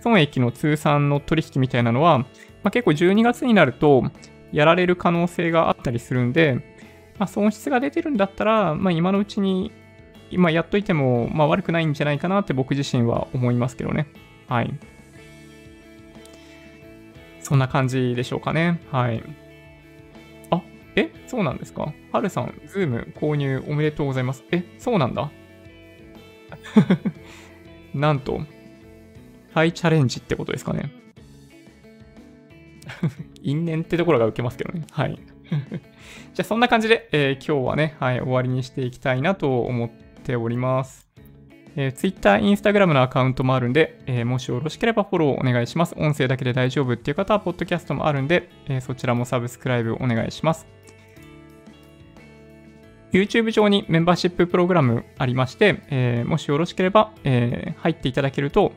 [0.00, 2.26] 損益の通算の取引みたいなのは、ま
[2.64, 4.04] あ、結構12月になると、
[4.52, 6.54] やられる可能性があったりするんで、
[7.18, 9.72] まあ、損失が出てるんだったら、まあ、今のうちに、
[10.30, 14.06] 今やっといても、まあ、悪くないんじゃないかなって僕自身は思いますけどね。
[14.46, 14.72] はい。
[17.40, 18.80] そんな感じでしょうかね。
[18.90, 19.22] はい。
[20.50, 20.62] あ、
[20.96, 21.92] えそうなんですか？
[22.12, 24.44] はるさん、ズーム購入おめでとうございます。
[24.52, 25.30] え、そうなんだ
[27.94, 28.42] なんと、
[29.58, 30.92] 再チャレンジってことですかね。
[33.42, 34.86] 因縁ってところが受けますけどね。
[34.92, 35.18] はい。
[35.50, 39.90] じゃあそんな感じで、えー、今日はね、はい、終わりにしていきたいなと思っ
[40.22, 41.08] ております。
[41.74, 45.94] えー、Twitter、Instagram のアカウントもあるんで、えー、もしよろしければフォローお願いします。
[45.98, 50.68] 音声だけで大丈夫っていう方は、ポッドキャストもあるんで、えー、そちらもサブスクライブお願いします。
[53.10, 58.72] YouTube 上にメンバーシッププログラムありまして、えー、もしよろしければ、えー、入っていただけると、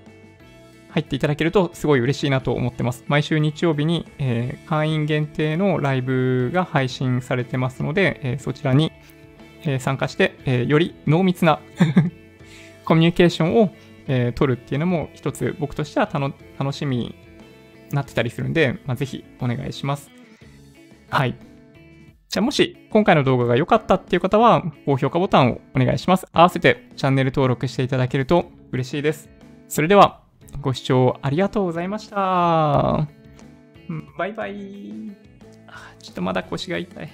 [0.91, 3.03] 入っていただけるとすごい嬉しいなと思ってます。
[3.07, 8.91] 毎週日曜日に、えー、会員限定のライブが配信されてますので、えー、そちらに、
[9.63, 11.59] えー、参加して、えより濃密な
[12.83, 13.73] コミュニケーションを、
[14.07, 17.15] え取るっていうのも一つ僕としては楽しみに
[17.91, 20.11] なってたりするんで、まあ、ぜひお願いします。
[21.09, 21.35] はい。
[22.27, 26.25] じゃあもし今回の動画が良かったっていう方は高評価ボタンをお願いします。
[26.31, 29.29] 合わせてチャンネル登録していただけると嬉しいです。
[29.67, 30.21] それでは
[30.59, 33.07] ご視聴ありがとうございました。
[34.17, 35.11] バイバイ。
[36.01, 37.09] ちょっとまだ腰が痛い。